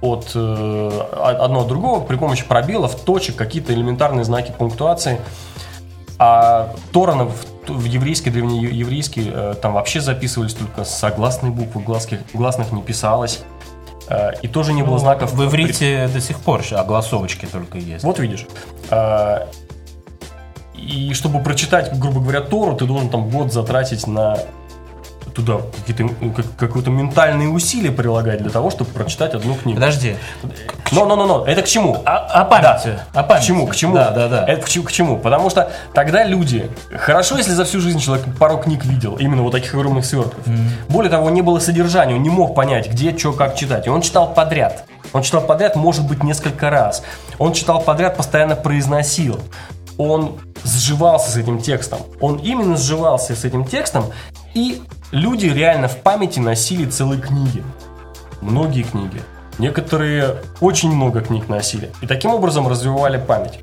от 0.00 0.32
э, 0.34 1.00
одного 1.22 1.60
от 1.60 1.68
другого 1.68 2.04
при 2.04 2.16
помощи 2.16 2.44
пробелов, 2.44 2.96
точек, 2.96 3.36
какие-то 3.36 3.72
элементарные 3.72 4.24
знаки 4.24 4.52
пунктуации. 4.58 5.20
А 6.18 6.74
Тора 6.92 7.28
в, 7.68 7.84
еврейский, 7.84 8.30
древнееврейский, 8.30 9.30
э, 9.32 9.54
там 9.60 9.74
вообще 9.74 10.00
записывались 10.00 10.54
только 10.54 10.84
согласные 10.84 11.52
буквы, 11.52 11.82
гласных, 11.82 12.20
гласных 12.32 12.72
не 12.72 12.82
писалось. 12.82 13.42
Э, 14.08 14.30
и 14.42 14.48
тоже 14.48 14.72
не 14.72 14.82
было 14.82 14.94
ну, 14.94 14.98
знаков. 14.98 15.32
В 15.32 15.44
иврите 15.44 16.08
до 16.12 16.20
сих 16.20 16.40
пор 16.40 16.62
огласовочки 16.70 17.46
только 17.46 17.78
есть. 17.78 18.04
Вот 18.04 18.18
видишь. 18.18 18.46
Э, 18.90 19.46
и 20.74 21.14
чтобы 21.14 21.40
прочитать, 21.42 21.96
грубо 21.98 22.20
говоря, 22.20 22.40
Тору, 22.40 22.74
ты 22.74 22.86
должен 22.86 23.08
там 23.08 23.30
год 23.30 23.52
затратить 23.52 24.06
на 24.06 24.36
туда 25.34 25.58
какие-то 25.76 26.14
ну, 26.20 26.32
как, 26.32 26.46
какое-то 26.56 26.90
ментальные 26.90 27.48
усилия 27.48 27.90
прилагать 27.90 28.42
для 28.42 28.50
того, 28.50 28.70
чтобы 28.70 28.90
прочитать 28.90 29.34
одну 29.34 29.54
книгу. 29.54 29.80
Подожди. 29.80 30.16
Но, 30.90 31.06
но, 31.06 31.16
но, 31.16 31.26
но, 31.26 31.46
это 31.46 31.62
к 31.62 31.66
чему? 31.66 32.02
О, 32.04 32.16
о 32.16 32.44
памяти. 32.44 32.98
Да. 33.12 33.20
О 33.20 33.22
памяти. 33.22 33.44
К 33.44 33.46
чему? 33.46 33.66
К 33.66 33.76
чему? 33.76 33.94
Да, 33.94 34.10
да, 34.10 34.28
да. 34.28 34.44
Это 34.46 34.62
к, 34.62 34.68
к 34.68 34.92
чему? 34.92 35.18
Потому 35.18 35.50
что 35.50 35.70
тогда 35.94 36.24
люди, 36.24 36.70
хорошо, 36.94 37.36
если 37.38 37.52
за 37.52 37.64
всю 37.64 37.80
жизнь 37.80 37.98
человек 37.98 38.26
пару 38.38 38.58
книг 38.58 38.84
видел, 38.84 39.16
именно 39.16 39.42
вот 39.42 39.52
таких 39.52 39.74
огромных 39.74 40.04
свертков. 40.04 40.46
Mm. 40.46 40.68
Более 40.88 41.10
того, 41.10 41.30
не 41.30 41.42
было 41.42 41.58
содержания, 41.58 42.14
он 42.14 42.22
не 42.22 42.30
мог 42.30 42.54
понять, 42.54 42.90
где, 42.90 43.16
что, 43.16 43.32
как 43.32 43.56
читать. 43.56 43.86
И 43.86 43.90
он 43.90 44.02
читал 44.02 44.32
подряд. 44.34 44.84
Он 45.12 45.22
читал 45.22 45.42
подряд, 45.42 45.76
может 45.76 46.06
быть, 46.06 46.22
несколько 46.22 46.70
раз. 46.70 47.02
Он 47.38 47.52
читал 47.52 47.80
подряд, 47.80 48.16
постоянно 48.16 48.56
произносил. 48.56 49.38
Он 49.98 50.38
сживался 50.64 51.30
с 51.30 51.36
этим 51.36 51.60
текстом. 51.60 52.00
Он 52.20 52.36
именно 52.36 52.76
сживался 52.76 53.34
с 53.34 53.44
этим 53.44 53.64
текстом 53.64 54.06
и 54.54 54.82
люди 55.12 55.46
реально 55.46 55.88
в 55.88 55.98
памяти 55.98 56.40
носили 56.40 56.86
целые 56.86 57.20
книги. 57.20 57.62
Многие 58.40 58.82
книги. 58.82 59.22
Некоторые 59.58 60.36
очень 60.60 60.92
много 60.92 61.20
книг 61.20 61.48
носили. 61.48 61.92
И 62.00 62.06
таким 62.06 62.32
образом 62.32 62.66
развивали 62.66 63.18
память. 63.18 63.60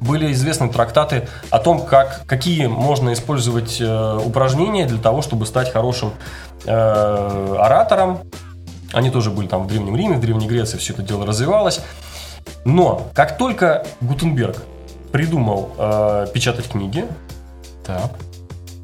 Были 0.00 0.32
известны 0.32 0.68
трактаты 0.68 1.28
о 1.50 1.60
том, 1.60 1.86
как, 1.86 2.26
какие 2.26 2.66
можно 2.66 3.12
использовать 3.12 3.80
э, 3.80 4.18
упражнения 4.18 4.84
для 4.84 4.98
того, 4.98 5.22
чтобы 5.22 5.46
стать 5.46 5.72
хорошим 5.72 6.12
э, 6.64 7.56
оратором. 7.58 8.18
Они 8.92 9.10
тоже 9.10 9.30
были 9.30 9.46
там 9.46 9.62
в 9.62 9.68
Древнем 9.68 9.96
Риме, 9.96 10.16
в 10.16 10.20
Древней 10.20 10.48
Греции 10.48 10.76
все 10.76 10.92
это 10.92 11.02
дело 11.02 11.24
развивалось. 11.24 11.80
Но 12.64 13.08
как 13.14 13.38
только 13.38 13.86
Гутенберг 14.00 14.56
придумал 15.12 15.70
э, 15.78 16.26
печатать 16.34 16.68
книги, 16.68 17.06
так. 17.86 18.10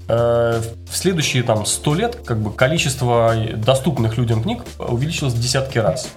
Э, 0.09 0.63
в 0.91 0.97
следующие 0.97 1.43
там 1.43 1.67
100 1.67 1.95
лет 1.95 2.17
как 2.25 2.39
бы 2.39 2.51
количество 2.51 3.35
доступных 3.57 4.17
людям 4.17 4.43
книг 4.43 4.65
увеличилось 4.79 5.35
в 5.35 5.41
десятки 5.41 5.79
раз. 5.79 6.09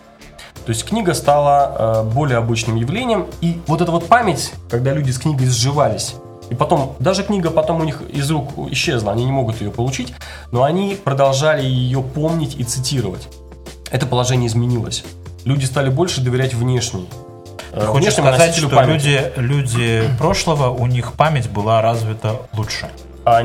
То 0.65 0.69
есть 0.69 0.85
книга 0.85 1.13
стала 1.13 2.03
э, 2.07 2.09
более 2.09 2.37
обычным 2.37 2.75
явлением, 2.75 3.27
и 3.41 3.59
вот 3.67 3.81
эта 3.81 3.91
вот 3.91 4.07
память, 4.07 4.53
когда 4.69 4.93
люди 4.93 5.11
с 5.11 5.19
книгой 5.19 5.47
сживались, 5.47 6.15
и 6.49 6.55
потом, 6.55 6.95
даже 6.99 7.23
книга 7.23 7.49
потом 7.49 7.81
у 7.81 7.83
них 7.83 8.01
из 8.09 8.29
рук 8.29 8.51
исчезла, 8.71 9.11
они 9.11 9.25
не 9.25 9.31
могут 9.31 9.59
ее 9.61 9.71
получить, 9.71 10.13
но 10.51 10.63
они 10.63 10.97
продолжали 11.01 11.65
ее 11.65 12.01
помнить 12.01 12.55
и 12.55 12.63
цитировать. 12.63 13.27
Это 13.89 14.05
положение 14.05 14.47
изменилось. 14.47 15.03
Люди 15.43 15.65
стали 15.65 15.89
больше 15.89 16.21
доверять 16.21 16.53
внешней. 16.53 17.09
Ты 17.73 17.81
хочешь 17.81 18.13
сказать, 18.13 18.55
что 18.55 18.81
люди, 18.83 19.31
люди 19.37 20.03
прошлого, 20.17 20.69
у 20.69 20.87
них 20.87 21.13
память 21.13 21.49
была 21.49 21.81
развита 21.81 22.41
лучше? 22.53 22.89
А, 23.23 23.43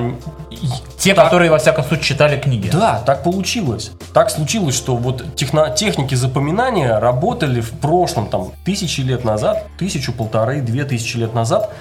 Те, 0.98 1.14
так, 1.14 1.26
которые, 1.26 1.50
во 1.50 1.58
всяком 1.58 1.84
случае, 1.84 2.04
читали 2.04 2.40
книги. 2.40 2.70
Да, 2.72 3.02
так 3.04 3.22
получилось. 3.22 3.90
Так 4.14 4.30
случилось, 4.30 4.74
что 4.74 4.96
вот 4.96 5.34
техно, 5.36 5.70
техники 5.70 6.14
запоминания 6.14 6.98
работали 6.98 7.60
в 7.60 7.72
прошлом, 7.72 8.28
там, 8.28 8.52
тысячи 8.64 9.02
лет 9.02 9.24
назад, 9.24 9.66
тысячу, 9.78 10.12
полторы, 10.12 10.62
две 10.62 10.84
тысячи 10.84 11.18
лет 11.18 11.34
назад. 11.34 11.72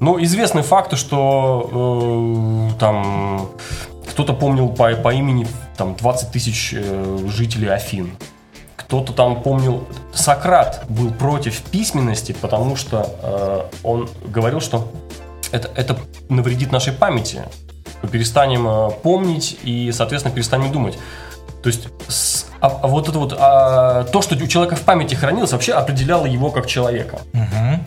Но 0.00 0.22
известны 0.22 0.62
факты, 0.62 0.96
что 0.96 2.70
э, 2.72 2.78
там 2.78 3.48
кто-то 4.10 4.34
помнил 4.34 4.68
по, 4.68 4.94
по 4.96 5.14
имени 5.14 5.46
там 5.76 5.94
20 5.96 6.30
тысяч 6.30 6.74
э, 6.76 7.18
жителей 7.28 7.68
Афин. 7.68 8.16
Кто-то 8.76 9.12
там 9.12 9.42
помнил, 9.42 9.86
Сократ 10.12 10.84
был 10.88 11.10
против 11.12 11.62
письменности, 11.62 12.32
потому 12.38 12.76
что 12.76 13.08
э, 13.22 13.60
он 13.82 14.08
говорил, 14.26 14.60
что 14.60 14.90
это, 15.52 15.70
это 15.74 15.98
навредит 16.28 16.72
нашей 16.72 16.92
памяти. 16.92 17.42
Мы 18.02 18.08
перестанем 18.08 18.66
э, 18.66 18.90
помнить 19.02 19.58
и, 19.62 19.92
соответственно, 19.92 20.34
перестанем 20.34 20.72
думать. 20.72 20.98
То 21.62 21.68
есть 21.68 21.88
с, 22.08 22.46
а, 22.60 22.68
а 22.82 22.86
вот 22.86 23.08
это 23.08 23.18
вот 23.18 23.34
а, 23.38 24.04
то, 24.04 24.22
что 24.22 24.34
у 24.34 24.46
человека 24.46 24.76
в 24.76 24.82
памяти 24.82 25.14
хранилось, 25.14 25.52
вообще 25.52 25.72
определяло 25.72 26.26
его 26.26 26.50
как 26.50 26.66
человека. 26.66 27.20
Угу. 27.34 27.80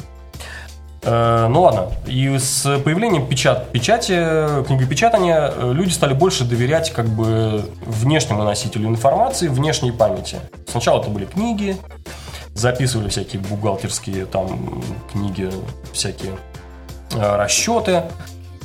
Э, 1.04 1.48
ну 1.50 1.62
ладно. 1.62 1.90
И 2.08 2.38
с 2.38 2.80
появлением 2.80 3.28
печат, 3.28 3.72
печати, 3.72 4.64
книгопечатания 4.66 5.52
э, 5.56 5.72
люди 5.74 5.92
стали 5.92 6.14
больше 6.14 6.46
доверять 6.46 6.92
как 6.92 7.08
бы 7.08 7.66
внешнему 7.86 8.44
носителю 8.44 8.88
информации, 8.88 9.48
внешней 9.48 9.92
памяти. 9.92 10.38
Сначала 10.68 11.02
это 11.02 11.10
были 11.10 11.26
книги, 11.26 11.78
записывали 12.54 13.10
всякие 13.10 13.42
бухгалтерские 13.42 14.26
там 14.26 14.84
книги, 15.12 15.52
всякие 15.92 16.34
расчеты 17.16 18.04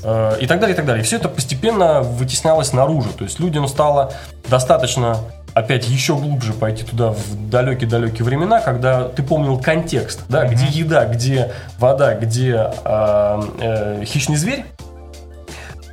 э, 0.03 0.39
и 0.41 0.47
так 0.47 0.61
далее, 0.61 0.75
и 0.75 0.77
так 0.77 0.87
далее. 0.87 1.03
И 1.03 1.07
все 1.07 1.17
это 1.17 1.29
постепенно 1.29 2.03
вытеснялось 2.03 2.73
наружу. 2.73 3.11
То 3.17 3.25
есть 3.25 3.41
людям 3.41 3.69
стало 3.69 4.13
достаточно 4.49 5.19
опять 5.55 5.89
еще 5.89 6.15
глубже 6.15 6.53
пойти 6.53 6.85
туда 6.85 7.11
в 7.11 7.51
далекие-далекие 7.51 8.25
времена, 8.25 8.61
когда 8.61 9.09
ты 9.09 9.23
помнил 9.23 9.59
контекст, 9.59 10.23
да, 10.29 10.45
mm-hmm. 10.45 10.53
где 10.53 10.67
еда, 10.67 11.05
где 11.07 11.53
вода, 11.79 12.15
где 12.15 12.71
э, 12.85 13.43
э, 13.61 14.05
хищный 14.05 14.37
зверь, 14.37 14.65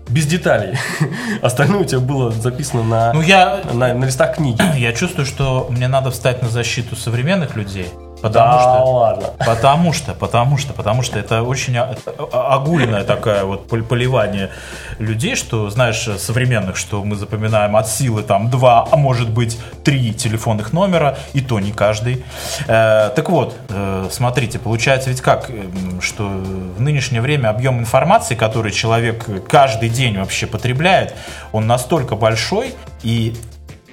без 0.07 0.27
деталей. 0.27 0.77
Остальное 1.41 1.81
у 1.81 1.83
тебя 1.83 1.99
было 1.99 2.31
записано 2.31 2.83
на, 2.83 3.13
ну, 3.13 3.21
я, 3.21 3.61
на, 3.73 3.93
на 3.93 4.05
листах 4.05 4.35
книги. 4.35 4.61
Я 4.77 4.93
чувствую, 4.93 5.25
что 5.25 5.67
мне 5.69 5.87
надо 5.87 6.11
встать 6.11 6.41
на 6.41 6.49
защиту 6.49 6.95
современных 6.95 7.55
людей. 7.55 7.87
Потому 8.25 8.51
да, 8.51 8.59
что, 8.59 8.91
ладно. 8.91 9.27
Потому 9.45 9.93
что, 9.93 10.13
потому 10.15 10.57
что, 10.57 10.73
потому 10.73 11.03
что 11.03 11.19
это 11.19 11.43
очень 11.43 11.77
огульное 11.77 13.03
такое 13.03 13.43
вот 13.43 13.67
поливание 13.67 14.49
людей, 14.97 15.35
что, 15.35 15.69
знаешь, 15.69 16.09
современных, 16.17 16.75
что 16.75 17.03
мы 17.03 17.17
запоминаем 17.17 17.75
от 17.75 17.87
силы 17.87 18.23
там 18.23 18.49
два, 18.49 18.87
а 18.91 18.95
может 18.97 19.29
быть 19.29 19.59
три 19.83 20.11
телефонных 20.11 20.73
номера, 20.73 21.19
и 21.33 21.41
то 21.41 21.59
не 21.59 21.71
каждый. 21.71 22.25
Э, 22.67 23.11
так 23.15 23.29
вот, 23.29 23.55
э, 23.69 24.07
смотрите, 24.09 24.57
получается 24.57 25.11
ведь 25.11 25.21
как, 25.21 25.51
что 26.01 26.23
в 26.23 26.81
нынешнее 26.81 27.21
время 27.21 27.49
объем 27.49 27.77
информации, 27.77 28.33
который 28.33 28.71
человек 28.71 29.47
каждый 29.47 29.89
день 29.89 30.17
вообще 30.17 30.47
потребляет, 30.47 31.13
он 31.51 31.67
настолько 31.67 32.15
большой, 32.15 32.73
и 33.03 33.37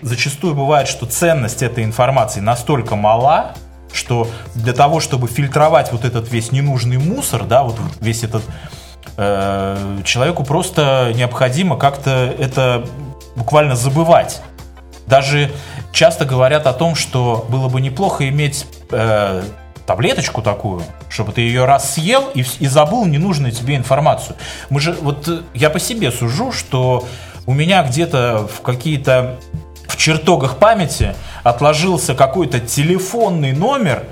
зачастую 0.00 0.54
бывает, 0.54 0.88
что 0.88 1.04
ценность 1.04 1.62
этой 1.62 1.84
информации 1.84 2.40
настолько 2.40 2.96
мала, 2.96 3.52
что 3.92 4.28
для 4.54 4.72
того, 4.72 5.00
чтобы 5.00 5.28
фильтровать 5.28 5.92
вот 5.92 6.04
этот 6.04 6.30
весь 6.30 6.52
ненужный 6.52 6.98
мусор, 6.98 7.44
да, 7.44 7.62
вот 7.62 7.76
весь 8.00 8.24
этот 8.24 8.42
э, 9.16 10.00
человеку 10.04 10.44
просто 10.44 11.12
необходимо 11.14 11.76
как-то 11.76 12.34
это 12.38 12.86
буквально 13.36 13.76
забывать. 13.76 14.42
Даже 15.06 15.50
часто 15.92 16.24
говорят 16.24 16.66
о 16.66 16.72
том, 16.72 16.94
что 16.94 17.46
было 17.48 17.68
бы 17.68 17.80
неплохо 17.80 18.28
иметь 18.28 18.66
э, 18.90 19.42
таблеточку 19.86 20.42
такую, 20.42 20.82
чтобы 21.08 21.32
ты 21.32 21.42
ее 21.42 21.64
раз 21.64 21.94
съел 21.94 22.28
и, 22.34 22.44
и 22.60 22.66
забыл 22.66 23.04
ненужную 23.04 23.52
тебе 23.52 23.76
информацию. 23.76 24.36
Мы 24.70 24.80
же, 24.80 24.92
вот 24.92 25.28
я 25.54 25.70
по 25.70 25.78
себе 25.78 26.10
сужу, 26.10 26.52
что 26.52 27.06
у 27.46 27.52
меня 27.52 27.82
где-то 27.82 28.48
в 28.52 28.60
какие-то 28.62 29.38
в 29.92 29.96
чертогах 29.98 30.56
памяти 30.56 31.14
отложился 31.42 32.14
какой-то 32.14 32.60
телефонный 32.60 33.52
номер, 33.52 34.04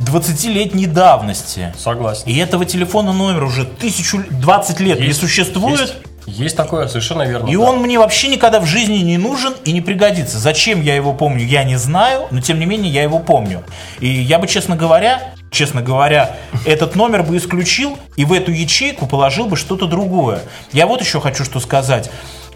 20-летней 0.00 0.86
давности. 0.86 1.74
Согласен. 1.78 2.24
И 2.26 2.36
этого 2.36 2.66
телефона 2.66 3.12
номера 3.14 3.46
уже 3.46 3.64
тысячу, 3.64 4.22
20 4.30 4.80
лет 4.80 5.00
не 5.00 5.06
Есть- 5.06 5.20
существует. 5.20 5.80
Есть, 6.26 6.38
есть 6.38 6.56
такое, 6.56 6.86
совершенно 6.88 7.22
верно. 7.22 7.48
И 7.48 7.56
да. 7.56 7.60
он 7.60 7.80
мне 7.80 7.98
вообще 7.98 8.28
никогда 8.28 8.60
в 8.60 8.66
жизни 8.66 8.98
не 8.98 9.16
нужен 9.16 9.54
и 9.64 9.72
не 9.72 9.80
пригодится. 9.80 10.38
Зачем 10.38 10.82
я 10.82 10.94
его 10.94 11.14
помню, 11.14 11.46
я 11.46 11.64
не 11.64 11.76
знаю, 11.76 12.26
но 12.30 12.42
тем 12.42 12.58
не 12.58 12.66
менее 12.66 12.92
я 12.92 13.02
его 13.02 13.20
помню. 13.20 13.62
И 14.00 14.08
я 14.08 14.38
бы, 14.38 14.46
честно 14.46 14.76
говоря, 14.76 15.34
честно 15.50 15.80
говоря, 15.80 16.36
этот 16.66 16.94
номер 16.94 17.22
бы 17.22 17.38
исключил 17.38 17.98
и 18.16 18.24
в 18.26 18.32
эту 18.34 18.52
ячейку 18.52 19.06
положил 19.06 19.46
бы 19.46 19.56
что-то 19.56 19.86
другое. 19.86 20.40
Я 20.72 20.86
вот 20.86 21.00
еще 21.00 21.20
хочу 21.20 21.44
что 21.44 21.58
сказать. 21.58 22.10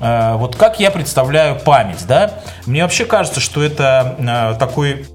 Э, 0.05 0.35
Вот 0.37 0.57
как 0.57 0.81
я 0.81 0.91
представляю 0.91 1.59
память, 1.59 2.07
да? 2.07 2.31
Мне 2.67 2.83
вообще 2.83 3.05
кажется, 3.07 3.41
что 3.41 3.63
это 3.63 4.17
э, 4.19 4.59
такой 4.59 5.07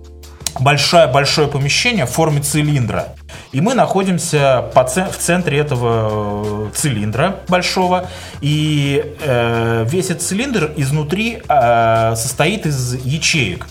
большое-большое 0.59 1.47
помещение 1.47 2.05
в 2.05 2.09
форме 2.09 2.41
цилиндра. 2.41 3.09
И 3.51 3.61
мы 3.61 3.75
находимся 3.75 4.69
по 4.73 4.85
в 4.85 5.17
центре 5.17 5.59
этого 5.59 6.67
э, 6.67 6.71
цилиндра 6.73 7.37
большого. 7.47 8.07
И 8.41 9.15
э, 9.21 9.85
весь 9.87 10.09
этот 10.09 10.23
цилиндр 10.23 10.71
изнутри 10.75 11.41
э, 11.47 12.13
состоит 12.15 12.65
из 12.65 12.95
ячеек. 13.05 13.67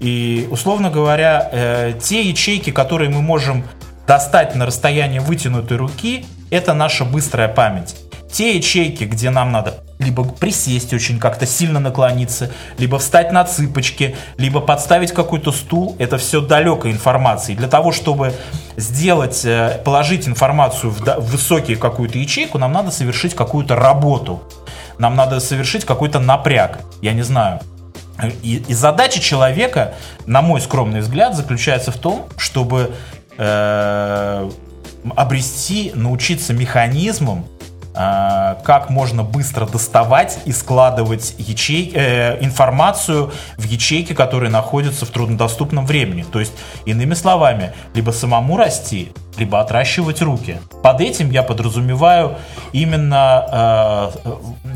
И, 0.00 0.46
условно 0.50 0.90
говоря, 0.90 1.48
э, 1.50 1.94
те 2.00 2.22
ячейки, 2.22 2.70
которые 2.70 3.10
мы 3.10 3.22
можем 3.22 3.64
достать 4.06 4.54
на 4.54 4.66
расстояние 4.66 5.20
вытянутой 5.20 5.78
руки, 5.78 6.26
это 6.50 6.74
наша 6.74 7.04
быстрая 7.04 7.48
память. 7.48 7.96
Те 8.34 8.56
ячейки, 8.56 9.04
где 9.04 9.30
нам 9.30 9.52
надо 9.52 9.84
либо 10.00 10.24
присесть 10.24 10.92
очень 10.92 11.20
как-то 11.20 11.46
сильно 11.46 11.78
наклониться, 11.78 12.50
либо 12.78 12.98
встать 12.98 13.30
на 13.30 13.44
цыпочки, 13.44 14.16
либо 14.38 14.60
подставить 14.60 15.12
какой-то 15.12 15.52
стул, 15.52 15.94
это 16.00 16.18
все 16.18 16.40
далекая 16.40 16.90
информация. 16.90 17.54
И 17.54 17.56
для 17.56 17.68
того, 17.68 17.92
чтобы 17.92 18.34
сделать, 18.76 19.44
э, 19.44 19.80
положить 19.84 20.26
информацию 20.26 20.90
в, 20.90 21.00
в 21.00 21.30
высокие 21.30 21.76
какую-то 21.76 22.18
ячейку, 22.18 22.58
нам 22.58 22.72
надо 22.72 22.90
совершить 22.90 23.36
какую-то 23.36 23.76
работу. 23.76 24.42
Нам 24.98 25.14
надо 25.14 25.38
совершить 25.38 25.84
какой-то 25.84 26.18
напряг. 26.18 26.80
Я 27.02 27.12
не 27.12 27.22
знаю. 27.22 27.60
И, 28.42 28.64
и 28.66 28.74
задача 28.74 29.20
человека, 29.20 29.94
на 30.26 30.42
мой 30.42 30.60
скромный 30.60 31.02
взгляд, 31.02 31.36
заключается 31.36 31.92
в 31.92 31.98
том, 31.98 32.26
чтобы 32.36 32.90
э, 33.38 34.50
обрести, 35.14 35.92
научиться 35.94 36.52
механизмам, 36.52 37.46
как 37.94 38.90
можно 38.90 39.22
быстро 39.22 39.66
доставать 39.66 40.40
и 40.46 40.52
складывать 40.52 41.34
ячей, 41.38 41.92
э, 41.94 42.42
информацию 42.44 43.32
в 43.56 43.64
ячейки, 43.64 44.14
которые 44.14 44.50
находятся 44.50 45.06
в 45.06 45.10
труднодоступном 45.10 45.86
времени. 45.86 46.24
То 46.24 46.40
есть, 46.40 46.52
иными 46.86 47.14
словами, 47.14 47.72
либо 47.94 48.10
самому 48.10 48.56
расти, 48.56 49.12
либо 49.38 49.60
отращивать 49.60 50.22
руки. 50.22 50.58
Под 50.82 51.00
этим 51.00 51.30
я 51.30 51.42
подразумеваю 51.42 52.36
именно 52.72 54.12
э, 54.24 54.30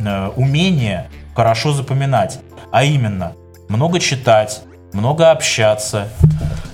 э, 0.07 0.31
умение 0.37 1.09
хорошо 1.35 1.72
запоминать, 1.72 2.38
а 2.72 2.85
именно 2.85 3.33
много 3.68 4.00
читать, 4.00 4.62
много 4.92 5.31
общаться, 5.31 6.09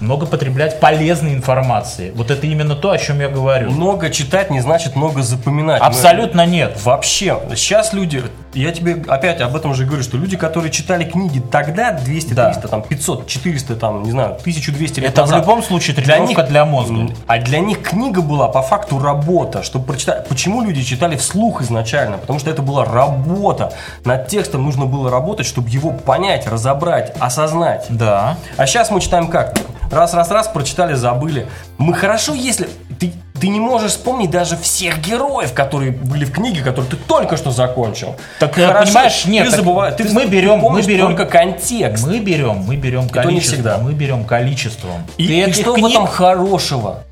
много 0.05 0.27
потреблять 0.27 0.79
полезной 0.81 1.35
информации. 1.35 2.13
Вот 2.15 2.31
это 2.31 2.47
именно 2.47 2.75
то, 2.77 2.91
о 2.91 2.99
чем 2.99 3.21
я 3.21 3.29
говорю. 3.29 3.71
Много 3.71 4.11
читать 4.11 4.51
не 4.51 4.61
значит 4.61 4.97
много 4.97 5.23
запоминать. 5.23 5.81
Мы- 5.81 5.87
Абсолютно 5.87 6.47
нет. 6.47 6.79
Вообще, 6.85 7.39
сейчас 7.57 7.93
люди, 7.93 8.23
я 8.53 8.71
тебе 8.73 9.03
опять 9.09 9.41
об 9.41 9.57
этом 9.57 9.75
же 9.75 9.85
говорю, 9.85 10.03
что 10.03 10.17
люди, 10.17 10.37
которые 10.37 10.71
читали 10.71 11.05
книги 11.05 11.41
тогда, 11.51 11.93
200, 11.93 12.35
Да. 12.35 12.51
300, 12.53 12.69
там, 12.69 12.83
500, 12.83 13.27
400, 13.27 13.77
там, 13.77 14.03
не 14.03 14.11
знаю, 14.11 14.37
1200 14.41 15.01
лет 15.01 15.11
Это 15.11 15.23
в 15.23 15.27
назад, 15.27 15.41
любом 15.41 15.63
случае 15.63 15.97
тренировка 15.97 16.43
для 16.43 16.65
мозга. 16.65 16.95
м, 16.95 17.11
А 17.27 17.39
для 17.39 17.61
них 17.61 17.83
книга 17.83 18.21
была 18.23 18.49
по 18.49 18.63
факту 18.63 18.99
работа, 18.99 19.63
чтобы 19.63 19.87
прочитать. 19.87 20.29
Почему 20.29 20.63
люди 20.63 20.83
читали 20.83 21.17
вслух 21.17 21.63
изначально? 21.63 22.19
Потому 22.19 22.39
что 22.39 22.51
это 22.51 22.63
была 22.63 22.85
работа. 22.85 23.73
Над 24.05 24.29
текстом 24.29 24.63
нужно 24.65 24.85
было 24.87 25.11
работать, 25.11 25.47
чтобы 25.47 25.69
его 25.71 25.91
понять, 25.91 26.47
разобрать, 26.47 27.13
осознать. 27.19 27.87
Да. 27.89 28.37
А 28.57 28.67
сейчас 28.67 28.91
мы 28.91 29.01
читаем 29.01 29.29
как? 29.29 29.55
Раз, 29.95 30.13
раз, 30.13 30.31
раз, 30.31 30.49
прочитали, 30.49 30.95
забыли. 30.95 31.47
Мы 31.79 31.95
хорошо, 31.95 32.35
если 32.35 32.69
ты, 32.99 33.13
ты 33.41 33.49
не 33.49 33.61
можешь 33.61 33.93
вспомнить 33.93 34.31
даже 34.31 34.57
всех 34.57 34.99
героев, 35.01 35.53
которые 35.55 35.93
были 35.93 36.25
в 36.25 36.33
книге, 36.33 36.63
которые 36.63 36.91
ты 36.91 36.97
только 36.97 37.37
что 37.37 37.51
закончил. 37.53 38.17
Так, 38.41 38.59
э, 38.59 38.67
понимаешь, 38.73 39.25
нет, 39.27 39.49
ты 39.51 39.57
забываешь, 39.57 39.95
ты, 39.97 40.05
мы 40.13 40.27
берем- 40.27 40.61
ты 40.61 40.69
мы 40.69 40.83
берем- 40.83 41.07
только 41.07 41.27
контекст. 41.27 42.07
Мы 42.07 42.19
берем, 42.19 42.57
мы 42.67 42.77
берем 42.77 43.03
не 43.05 43.09
количество, 43.09 43.55
всегда. 43.55 43.79
мы 43.79 43.93
берем 43.93 44.25
количеством. 44.25 45.07
И, 45.17 45.27
Ты 45.29 45.41
и 45.51 45.53
что 45.53 45.73
в 45.73 45.77
книг- 45.77 45.91
этом 45.93 46.07
хорошего? 46.07 47.05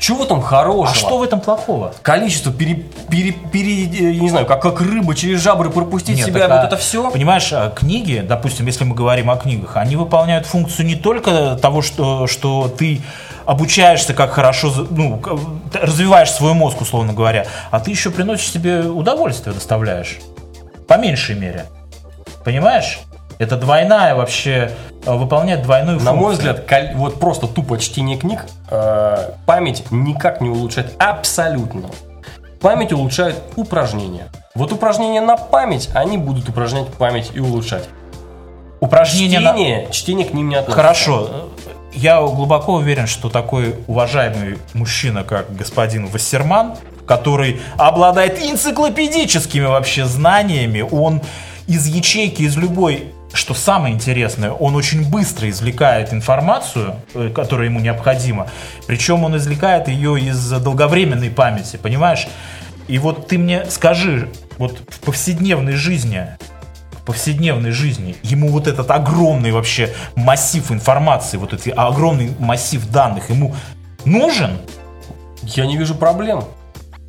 Чего 0.00 0.24
этом 0.24 0.40
хорошего? 0.40 0.90
А 0.90 0.94
что 0.94 1.18
в 1.18 1.22
этом 1.22 1.40
плохого? 1.40 1.92
Количество 2.00 2.50
пере, 2.50 2.86
пере, 3.10 3.32
пере- 3.32 3.84
э, 3.84 4.12
я 4.12 4.20
не 4.20 4.30
знаю, 4.30 4.46
как, 4.46 4.62
как 4.62 4.80
рыба 4.80 5.14
через 5.14 5.42
жабры 5.42 5.68
пропустить 5.68 6.16
Нет, 6.16 6.26
себя, 6.26 6.48
так, 6.48 6.50
вот 6.50 6.60
а, 6.60 6.66
это 6.68 6.76
все. 6.78 7.10
Понимаешь, 7.10 7.52
а, 7.52 7.68
книги, 7.68 8.24
допустим, 8.26 8.64
если 8.64 8.84
мы 8.84 8.94
говорим 8.94 9.30
о 9.30 9.36
книгах, 9.36 9.76
они 9.76 9.96
выполняют 9.96 10.46
функцию 10.46 10.86
не 10.86 10.96
только 10.96 11.54
того, 11.60 11.82
что, 11.82 12.26
что 12.26 12.68
ты 12.68 13.02
обучаешься, 13.44 14.14
как 14.14 14.30
хорошо, 14.30 14.72
ну, 14.90 15.20
развиваешь 15.74 16.30
свой 16.30 16.54
мозг, 16.54 16.80
условно 16.80 17.12
говоря, 17.12 17.46
а 17.70 17.78
ты 17.78 17.90
еще 17.90 18.10
приносишь 18.10 18.50
себе 18.50 18.80
удовольствие, 18.80 19.52
доставляешь. 19.52 20.18
По 20.88 20.96
меньшей 20.96 21.36
мере. 21.36 21.66
Понимаешь? 22.42 23.00
Это 23.38 23.56
двойная 23.56 24.14
вообще, 24.14 24.72
выполняет 25.06 25.62
двойную 25.62 25.98
На 25.98 26.12
функцию. 26.12 26.20
мой 26.22 26.32
взгляд, 26.34 26.94
вот 26.96 27.18
просто 27.20 27.46
тупо 27.46 27.78
чтение 27.78 28.16
книг 28.18 28.46
э, 28.70 29.30
память 29.46 29.84
никак 29.90 30.40
не 30.40 30.48
улучшает 30.50 30.92
абсолютно. 30.98 31.88
Память 32.60 32.92
улучшает 32.92 33.36
упражнения. 33.56 34.28
Вот 34.54 34.72
упражнения 34.72 35.20
на 35.22 35.36
память, 35.36 35.88
они 35.94 36.18
будут 36.18 36.48
упражнять 36.48 36.88
память 36.88 37.30
и 37.34 37.40
улучшать. 37.40 37.88
Упражнение 38.80 39.40
на- 39.40 39.52
Чтение, 39.52 39.88
чтение 39.90 40.26
к 40.26 40.32
ним 40.34 40.48
не 40.48 40.54
относится. 40.56 40.76
Хорошо. 40.82 41.30
Я 41.92 42.20
глубоко 42.20 42.74
уверен, 42.74 43.06
что 43.06 43.28
такой 43.30 43.74
уважаемый 43.86 44.58
мужчина, 44.74 45.24
как 45.24 45.54
господин 45.56 46.06
Вассерман, 46.06 46.76
который 47.06 47.60
обладает 47.76 48.40
энциклопедическими 48.40 49.64
вообще 49.64 50.04
знаниями, 50.04 50.82
он 50.82 51.20
из 51.66 51.86
ячейки, 51.86 52.42
из 52.42 52.56
любой 52.56 53.12
что 53.32 53.54
самое 53.54 53.94
интересное, 53.94 54.50
он 54.50 54.74
очень 54.74 55.08
быстро 55.08 55.48
извлекает 55.48 56.12
информацию, 56.12 56.96
э, 57.14 57.30
которая 57.30 57.68
ему 57.68 57.80
необходима. 57.80 58.48
Причем 58.86 59.24
он 59.24 59.36
извлекает 59.36 59.88
ее 59.88 60.20
из 60.20 60.50
долговременной 60.50 61.30
памяти, 61.30 61.76
понимаешь? 61.76 62.26
И 62.88 62.98
вот 62.98 63.28
ты 63.28 63.38
мне 63.38 63.66
скажи, 63.70 64.28
вот 64.58 64.82
в 64.88 65.00
повседневной 65.00 65.74
жизни, 65.74 66.26
в 66.92 67.04
повседневной 67.04 67.70
жизни 67.70 68.16
ему 68.22 68.48
вот 68.48 68.66
этот 68.66 68.90
огромный 68.90 69.52
вообще 69.52 69.94
массив 70.16 70.70
информации, 70.72 71.36
вот 71.36 71.52
этот 71.52 71.72
огромный 71.76 72.34
массив 72.38 72.84
данных 72.90 73.30
ему 73.30 73.54
нужен? 74.04 74.58
Я 75.42 75.66
не 75.66 75.76
вижу 75.76 75.94
проблем. 75.94 76.44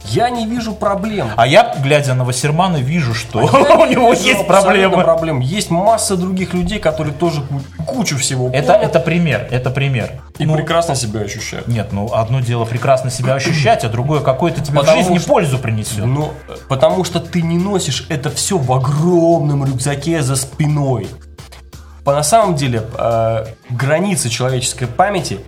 Я 0.06 0.30
не 0.30 0.46
вижу 0.46 0.74
проблем. 0.74 1.30
А 1.38 1.46
я, 1.48 1.76
глядя 1.82 2.14
на 2.16 2.24
Вассермана, 2.24 2.78
вижу, 2.78 3.14
что 3.14 3.42
Я 3.42 3.48
у 3.78 3.86
не 3.86 3.96
него 3.96 4.12
вижу 4.14 4.24
есть 4.28 4.48
проблемы. 4.48 5.04
проблем. 5.04 5.40
Есть 5.40 5.70
масса 5.70 6.18
других 6.18 6.54
людей, 6.54 6.80
которые 6.80 7.14
тоже 7.14 7.42
ку- 7.42 7.62
кучу 7.86 8.18
всего 8.18 8.50
Это, 8.52 8.74
помнят 8.74 8.90
это 8.90 9.00
пример, 9.00 9.48
это 9.52 9.70
пример. 9.70 10.22
и 10.38 10.46
Ну, 10.46 10.56
прекрасно 10.56 10.96
себя 10.96 11.22
ощущают. 11.22 11.68
Нет, 11.68 11.90
ну 11.92 12.12
одно 12.14 12.40
дело 12.42 12.66
прекрасно 12.66 13.10
себя 13.12 13.36
ощущать, 13.36 13.84
а 13.86 13.90
другое 13.90 14.22
какое-то 14.22 14.62
тебе 14.62 14.78
в 14.80 14.82
Потому 14.82 15.02
жизни 15.02 15.18
что- 15.20 15.28
пользу 15.30 15.60
принесет. 15.60 16.06
Ну, 16.06 16.32
потому 16.68 17.04
что 17.04 17.20
ты 17.20 17.42
не 17.42 17.58
носишь 17.58 18.06
это 18.10 18.30
все 18.32 18.58
в 18.58 18.72
огромном 18.74 19.66
рюкзаке 19.66 20.22
за 20.24 20.36
спиной. 20.36 21.08
По 22.04 22.14
на 22.14 22.24
самом 22.24 22.56
деле 22.56 22.82
э, 22.98 23.46
границы 23.70 24.28
человеческой 24.30 24.88
памяти 24.88 25.40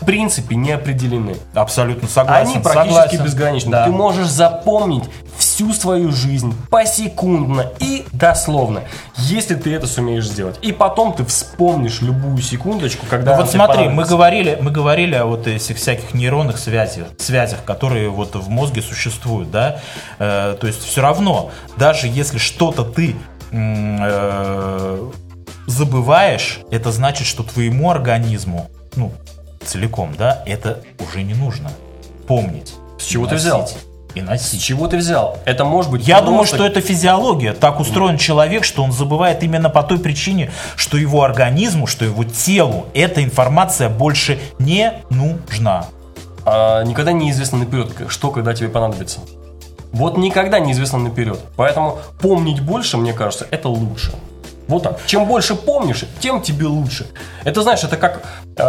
в 0.00 0.04
принципе 0.04 0.56
не 0.56 0.72
определены. 0.72 1.36
Абсолютно 1.54 2.08
согласен. 2.08 2.52
Они 2.52 2.62
практически 2.62 2.94
согласен. 2.94 3.24
безграничны. 3.24 3.70
Да. 3.70 3.84
Ты 3.84 3.90
можешь 3.90 4.28
запомнить 4.28 5.04
всю 5.36 5.72
свою 5.72 6.10
жизнь 6.10 6.54
посекундно 6.70 7.66
и 7.78 8.06
дословно, 8.12 8.82
если 9.16 9.54
ты 9.54 9.74
это 9.74 9.86
сумеешь 9.86 10.26
сделать. 10.26 10.58
И 10.62 10.72
потом 10.72 11.12
ты 11.12 11.24
вспомнишь 11.24 12.00
любую 12.00 12.38
секундочку, 12.38 13.06
когда 13.08 13.32
Ну 13.32 13.42
вот 13.42 13.50
смотри, 13.50 13.88
мы 13.88 14.04
говорили, 14.04 14.58
мы 14.60 14.70
говорили 14.70 15.14
о 15.14 15.26
вот 15.26 15.46
этих 15.46 15.76
всяких 15.76 16.14
нейронных 16.14 16.58
связях, 16.58 17.08
связях, 17.18 17.64
которые 17.64 18.08
вот 18.08 18.34
в 18.34 18.48
мозге 18.48 18.82
существуют, 18.82 19.50
да. 19.50 19.80
Э, 20.18 20.56
то 20.58 20.66
есть 20.66 20.82
все 20.82 21.02
равно, 21.02 21.50
даже 21.76 22.06
если 22.06 22.38
что-то 22.38 22.84
ты 22.84 23.16
э, 23.50 25.10
забываешь, 25.66 26.60
это 26.70 26.90
значит, 26.90 27.26
что 27.26 27.42
твоему 27.42 27.90
организму, 27.90 28.70
ну 28.96 29.12
целиком, 29.64 30.14
да, 30.16 30.42
это 30.46 30.82
уже 30.98 31.22
не 31.22 31.34
нужно 31.34 31.70
помнить. 32.26 32.74
С 32.98 33.04
чего 33.04 33.26
ты 33.26 33.32
носить. 33.34 33.46
взял? 33.46 33.68
и 34.14 34.20
С 34.20 34.24
носить. 34.24 34.60
чего 34.62 34.88
ты 34.88 34.96
взял? 34.96 35.38
Это 35.44 35.64
может 35.64 35.90
быть... 35.90 36.06
Я 36.06 36.16
просто- 36.16 36.26
думаю, 36.30 36.44
что 36.46 36.66
это 36.66 36.80
физиология. 36.80 37.52
Так 37.52 37.78
устроен 37.80 38.18
человек, 38.18 38.64
что 38.64 38.82
он 38.82 38.90
забывает 38.92 39.42
именно 39.44 39.70
по 39.70 39.82
той 39.84 39.98
причине, 40.00 40.50
что 40.76 40.96
его 40.96 41.22
организму, 41.22 41.86
что 41.86 42.04
его 42.04 42.24
телу 42.24 42.86
эта 42.92 43.22
информация 43.22 43.88
больше 43.88 44.40
не 44.58 44.92
нужна. 45.10 45.86
а, 46.44 46.82
никогда 46.82 47.12
неизвестно 47.12 47.58
наперед, 47.58 47.92
что 48.08 48.30
когда 48.30 48.52
тебе 48.54 48.68
понадобится. 48.68 49.20
Вот 49.92 50.16
никогда 50.16 50.58
неизвестно 50.58 50.98
наперед. 50.98 51.38
Поэтому 51.56 51.98
помнить 52.20 52.60
больше, 52.60 52.96
мне 52.96 53.12
кажется, 53.12 53.46
это 53.50 53.68
лучше. 53.68 54.12
Вот 54.70 54.82
так. 54.84 55.00
Чем 55.06 55.26
больше 55.26 55.54
помнишь, 55.54 56.04
тем 56.20 56.40
тебе 56.40 56.66
лучше. 56.66 57.06
Это, 57.44 57.62
знаешь, 57.62 57.82
это 57.84 57.96
как 57.96 58.22
э, 58.56 58.62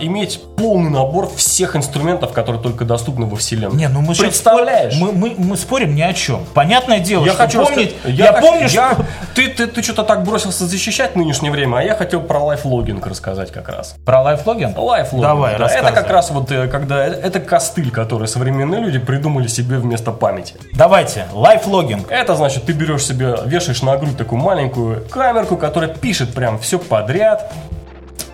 иметь 0.00 0.40
полный 0.56 0.90
набор 0.90 1.28
всех 1.34 1.76
инструментов, 1.76 2.32
которые 2.32 2.62
только 2.62 2.84
доступны 2.84 3.26
во 3.26 3.36
Вселенной. 3.36 3.76
Не, 3.76 3.88
ну 3.88 4.00
мы 4.00 4.14
Представляешь? 4.14 4.94
спор- 4.94 5.12
Мы, 5.12 5.30
мы, 5.30 5.34
мы 5.36 5.56
спорим 5.56 5.94
ни 5.94 6.02
о 6.02 6.12
чем. 6.12 6.44
Понятное 6.54 7.00
дело, 7.00 7.24
Я 7.24 7.32
что 7.32 7.42
хочу 7.42 7.64
помнить. 7.64 7.94
раска- 8.04 8.10
Я, 8.10 8.32
хочу- 8.32 8.46
помню, 8.46 8.62
я- 8.68 8.68
что. 8.94 9.06
Ты, 9.34 9.48
ты, 9.48 9.66
ты 9.66 9.82
что-то 9.82 10.04
так 10.04 10.22
бросился 10.22 10.66
защищать 10.66 11.16
нынешнее 11.16 11.50
время, 11.50 11.78
а 11.78 11.82
я 11.82 11.94
хотел 11.94 12.20
про 12.20 12.38
lifelogging 12.38 13.06
рассказать 13.06 13.50
как 13.50 13.68
раз. 13.68 13.96
Про 14.04 14.22
lifelogging? 14.22 14.78
Lifelogging. 14.78 15.22
Давай, 15.22 15.58
да. 15.58 15.66
Это 15.66 15.92
как 15.92 16.08
раз 16.08 16.30
вот 16.30 16.52
э, 16.52 16.68
когда... 16.68 17.04
Это 17.04 17.40
костыль, 17.40 17.90
который 17.90 18.28
современные 18.28 18.80
люди 18.80 18.98
придумали 18.98 19.48
себе 19.48 19.78
вместо 19.78 20.12
памяти. 20.12 20.54
Давайте, 20.72 21.26
lifelogging. 21.32 22.10
Это 22.10 22.36
значит, 22.36 22.64
ты 22.66 22.72
берешь 22.72 23.04
себе, 23.04 23.36
вешаешь 23.44 23.82
на 23.82 23.96
грудь 23.96 24.16
такую 24.16 24.40
маленькую 24.40 25.04
камерку, 25.08 25.56
которая 25.56 25.90
пишет 25.90 26.32
прям 26.32 26.58
все 26.58 26.78
подряд. 26.78 27.52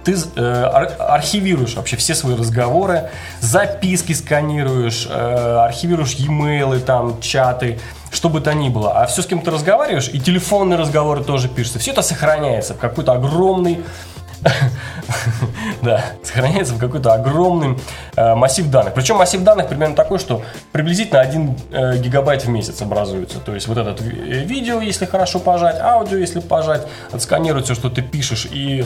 Ты 0.05 0.15
э, 0.15 0.41
ар- 0.43 0.97
архивируешь 0.99 1.75
вообще 1.75 1.97
все 1.97 2.15
свои 2.15 2.35
разговоры, 2.35 3.11
записки 3.41 4.13
сканируешь, 4.13 5.07
э, 5.11 5.57
архивируешь 5.65 6.15
e-mail, 6.15 6.81
там, 6.81 7.21
чаты, 7.21 7.79
что 8.11 8.29
бы 8.29 8.41
то 8.41 8.53
ни 8.53 8.69
было. 8.69 8.93
А 9.01 9.07
все, 9.07 9.23
с 9.23 9.27
кем 9.27 9.41
ты 9.41 9.51
разговариваешь, 9.51 10.09
и 10.13 10.21
телефонные 10.21 10.79
разговоры 10.79 11.23
тоже 11.23 11.49
пишутся. 11.49 11.79
Все 11.79 11.93
это 11.93 12.03
сохраняется 12.03 12.75
в 12.75 12.79
какой-то 12.79 13.13
огромный 13.13 13.85
да, 15.83 16.05
сохраняется 16.23 16.75
в 16.75 16.79
какой-то 16.79 17.13
огромный 17.13 17.79
э, 18.17 18.35
массив 18.35 18.69
данных. 18.71 18.95
Причем 18.95 19.17
массив 19.17 19.43
данных 19.43 19.69
примерно 19.69 19.95
такой, 19.95 20.19
что 20.19 20.43
приблизительно 20.73 21.21
1 21.21 21.57
э, 21.71 21.99
гигабайт 21.99 22.45
в 22.45 22.49
месяц 22.49 22.81
образуется. 22.81 23.39
То 23.39 23.55
есть 23.55 23.69
вот 23.69 23.77
этот 23.77 24.01
э, 24.01 24.05
видео, 24.05 24.81
если 24.81 25.05
хорошо 25.05 25.41
пожать, 25.41 25.79
аудио, 25.79 26.17
если 26.17 26.41
пожать, 26.41 26.87
отсканировать 27.13 27.67
все, 27.67 27.75
что 27.75 27.91
ты 27.91 28.03
пишешь 28.03 28.49
и 28.51 28.85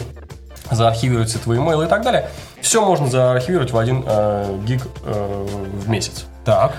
заархивировать 0.71 1.29
все 1.29 1.39
твои 1.39 1.59
имейлы 1.59 1.85
и 1.85 1.89
так 1.89 2.03
далее. 2.03 2.29
Все 2.61 2.85
можно 2.85 3.07
заархивировать 3.09 3.73
в 3.73 3.79
1 3.79 4.65
гиг 4.65 4.87
э, 5.05 5.47
в 5.85 5.89
месяц. 5.89 6.25
Так. 6.45 6.73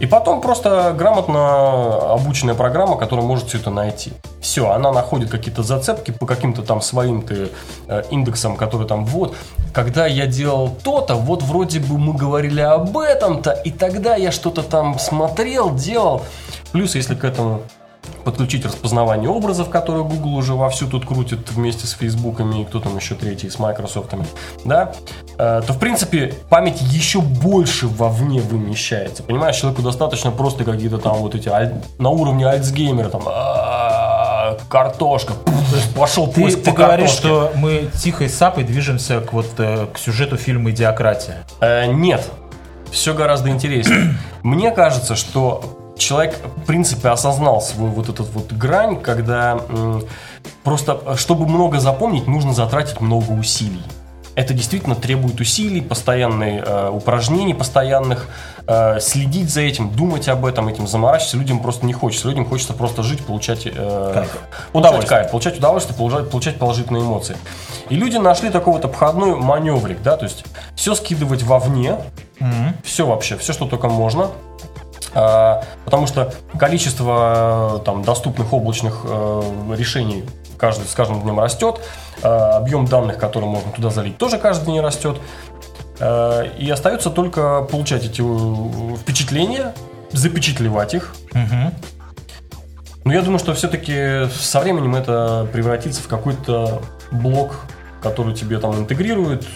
И 0.00 0.06
потом 0.06 0.40
просто 0.40 0.94
грамотно 0.96 2.14
обученная 2.14 2.54
программа, 2.54 2.96
которая 2.96 3.24
может 3.24 3.48
все 3.48 3.58
это 3.58 3.68
найти. 3.68 4.12
Все, 4.40 4.70
она 4.70 4.92
находит 4.92 5.30
какие-то 5.30 5.62
зацепки 5.62 6.10
по 6.10 6.26
каким-то 6.26 6.62
там 6.62 6.80
своим 6.80 7.20
ты 7.20 7.50
э, 7.86 8.02
индексам, 8.10 8.56
которые 8.56 8.88
там 8.88 9.04
вот. 9.04 9.36
Когда 9.74 10.06
я 10.06 10.26
делал 10.26 10.70
то-то, 10.70 11.16
вот 11.16 11.42
вроде 11.42 11.80
бы 11.80 11.98
мы 11.98 12.14
говорили 12.14 12.62
об 12.62 12.96
этом-то, 12.96 13.50
и 13.50 13.70
тогда 13.70 14.16
я 14.16 14.32
что-то 14.32 14.62
там 14.62 14.98
смотрел, 14.98 15.74
делал. 15.74 16.22
Плюс, 16.72 16.94
если 16.94 17.14
к 17.14 17.22
этому 17.22 17.62
подключить 18.24 18.64
распознавание 18.64 19.28
образов, 19.28 19.70
которые 19.70 20.04
Google 20.04 20.34
уже 20.34 20.54
вовсю 20.54 20.86
тут 20.86 21.06
крутит 21.06 21.50
вместе 21.50 21.86
с 21.86 21.92
Фейсбуками 21.92 22.62
и 22.62 22.64
кто 22.64 22.80
там 22.80 22.96
еще 22.96 23.14
третий, 23.14 23.50
с 23.50 23.58
Майкрософтами, 23.58 24.26
да, 24.64 24.92
э, 25.38 25.62
то, 25.66 25.72
в 25.72 25.78
принципе, 25.78 26.34
память 26.48 26.80
еще 26.80 27.20
больше 27.20 27.88
вовне 27.88 28.40
вымещается. 28.40 29.22
Понимаешь, 29.22 29.56
человеку 29.56 29.82
достаточно 29.82 30.30
просто 30.30 30.64
какие-то 30.64 30.98
там 30.98 31.16
вот 31.16 31.34
эти 31.34 31.50
на 31.98 32.08
уровне 32.10 32.46
альцгеймера, 32.46 33.08
там, 33.08 33.22
«А, 33.26 34.58
картошка, 34.68 35.34
пошел 35.96 36.26
Ты, 36.28 36.42
поиск 36.42 36.62
ты 36.62 36.70
по 36.70 36.76
говоришь, 36.76 37.10
картошке. 37.12 37.28
что 37.28 37.52
мы 37.56 37.90
тихой 38.02 38.28
сапой 38.28 38.64
движемся 38.64 39.20
к, 39.20 39.32
вот, 39.32 39.46
э, 39.58 39.86
к 39.92 39.98
сюжету 39.98 40.36
фильма 40.36 40.70
«Идиократия». 40.70 41.44
Э, 41.60 41.86
нет, 41.86 42.28
все 42.90 43.14
гораздо 43.14 43.50
интереснее. 43.50 44.14
Мне 44.42 44.70
кажется, 44.70 45.16
что 45.16 45.79
человек, 46.00 46.38
в 46.56 46.66
принципе, 46.66 47.08
осознал 47.08 47.60
свою 47.60 47.92
вот 47.92 48.08
эту 48.08 48.24
вот 48.24 48.52
грань, 48.52 49.00
когда 49.00 49.60
просто, 50.64 51.16
чтобы 51.16 51.46
много 51.46 51.78
запомнить, 51.78 52.26
нужно 52.26 52.52
затратить 52.54 53.00
много 53.00 53.30
усилий. 53.32 53.82
Это 54.36 54.54
действительно 54.54 54.94
требует 54.94 55.40
усилий, 55.40 55.80
постоянных 55.82 56.64
э, 56.66 56.90
упражнений, 56.90 57.52
постоянных 57.52 58.28
э, 58.66 59.00
следить 59.00 59.50
за 59.50 59.60
этим, 59.60 59.90
думать 59.90 60.28
об 60.28 60.46
этом, 60.46 60.68
этим 60.68 60.86
заморачиваться. 60.86 61.36
Людям 61.36 61.58
просто 61.58 61.84
не 61.84 61.92
хочется. 61.92 62.28
Людям 62.28 62.46
хочется 62.46 62.72
просто 62.72 63.02
жить, 63.02 63.24
получать 63.26 63.66
э, 63.66 63.70
Кайф. 64.14 64.30
получать 64.30 64.38
Удовольствие. 64.72 65.08
кайф, 65.08 65.30
получать 65.32 65.58
удовольствие, 65.58 65.98
получать, 65.98 66.30
получать 66.30 66.58
положительные 66.58 67.02
эмоции. 67.02 67.36
И 67.90 67.96
люди 67.96 68.16
нашли 68.16 68.50
такой 68.50 68.72
вот 68.72 68.84
обходной 68.84 69.34
маневрик, 69.34 70.00
да, 70.02 70.16
то 70.16 70.24
есть 70.24 70.44
все 70.76 70.94
скидывать 70.94 71.42
вовне, 71.42 71.96
все 72.84 73.06
вообще, 73.06 73.36
все, 73.36 73.52
что 73.52 73.66
только 73.66 73.88
можно. 73.88 74.28
А, 75.14 75.64
потому 75.84 76.06
что 76.06 76.32
количество 76.58 77.78
э, 77.80 77.84
там, 77.84 78.02
доступных 78.02 78.52
облачных 78.52 79.00
э, 79.04 79.74
решений 79.76 80.24
каждый, 80.56 80.86
с 80.86 80.94
каждым 80.94 81.22
днем 81.22 81.40
растет, 81.40 81.80
а, 82.22 82.58
объем 82.58 82.86
данных, 82.86 83.18
которые 83.18 83.50
можно 83.50 83.72
туда 83.72 83.90
залить, 83.90 84.18
тоже 84.18 84.38
каждый 84.38 84.66
день 84.66 84.80
растет. 84.80 85.16
А, 85.98 86.42
и 86.42 86.68
остается 86.70 87.10
только 87.10 87.62
получать 87.62 88.04
эти 88.04 88.22
э, 88.22 88.96
впечатления, 88.96 89.74
запечатлевать 90.12 90.94
их. 90.94 91.14
Но 93.02 93.14
я 93.14 93.22
думаю, 93.22 93.38
что 93.38 93.54
все-таки 93.54 94.28
со 94.30 94.60
временем 94.60 94.94
это 94.94 95.48
превратится 95.50 96.02
в 96.02 96.06
какой-то 96.06 96.82
блок, 97.10 97.60
который 98.02 98.34
тебе 98.34 98.58
там 98.58 98.78
интегрирует, 98.78 99.46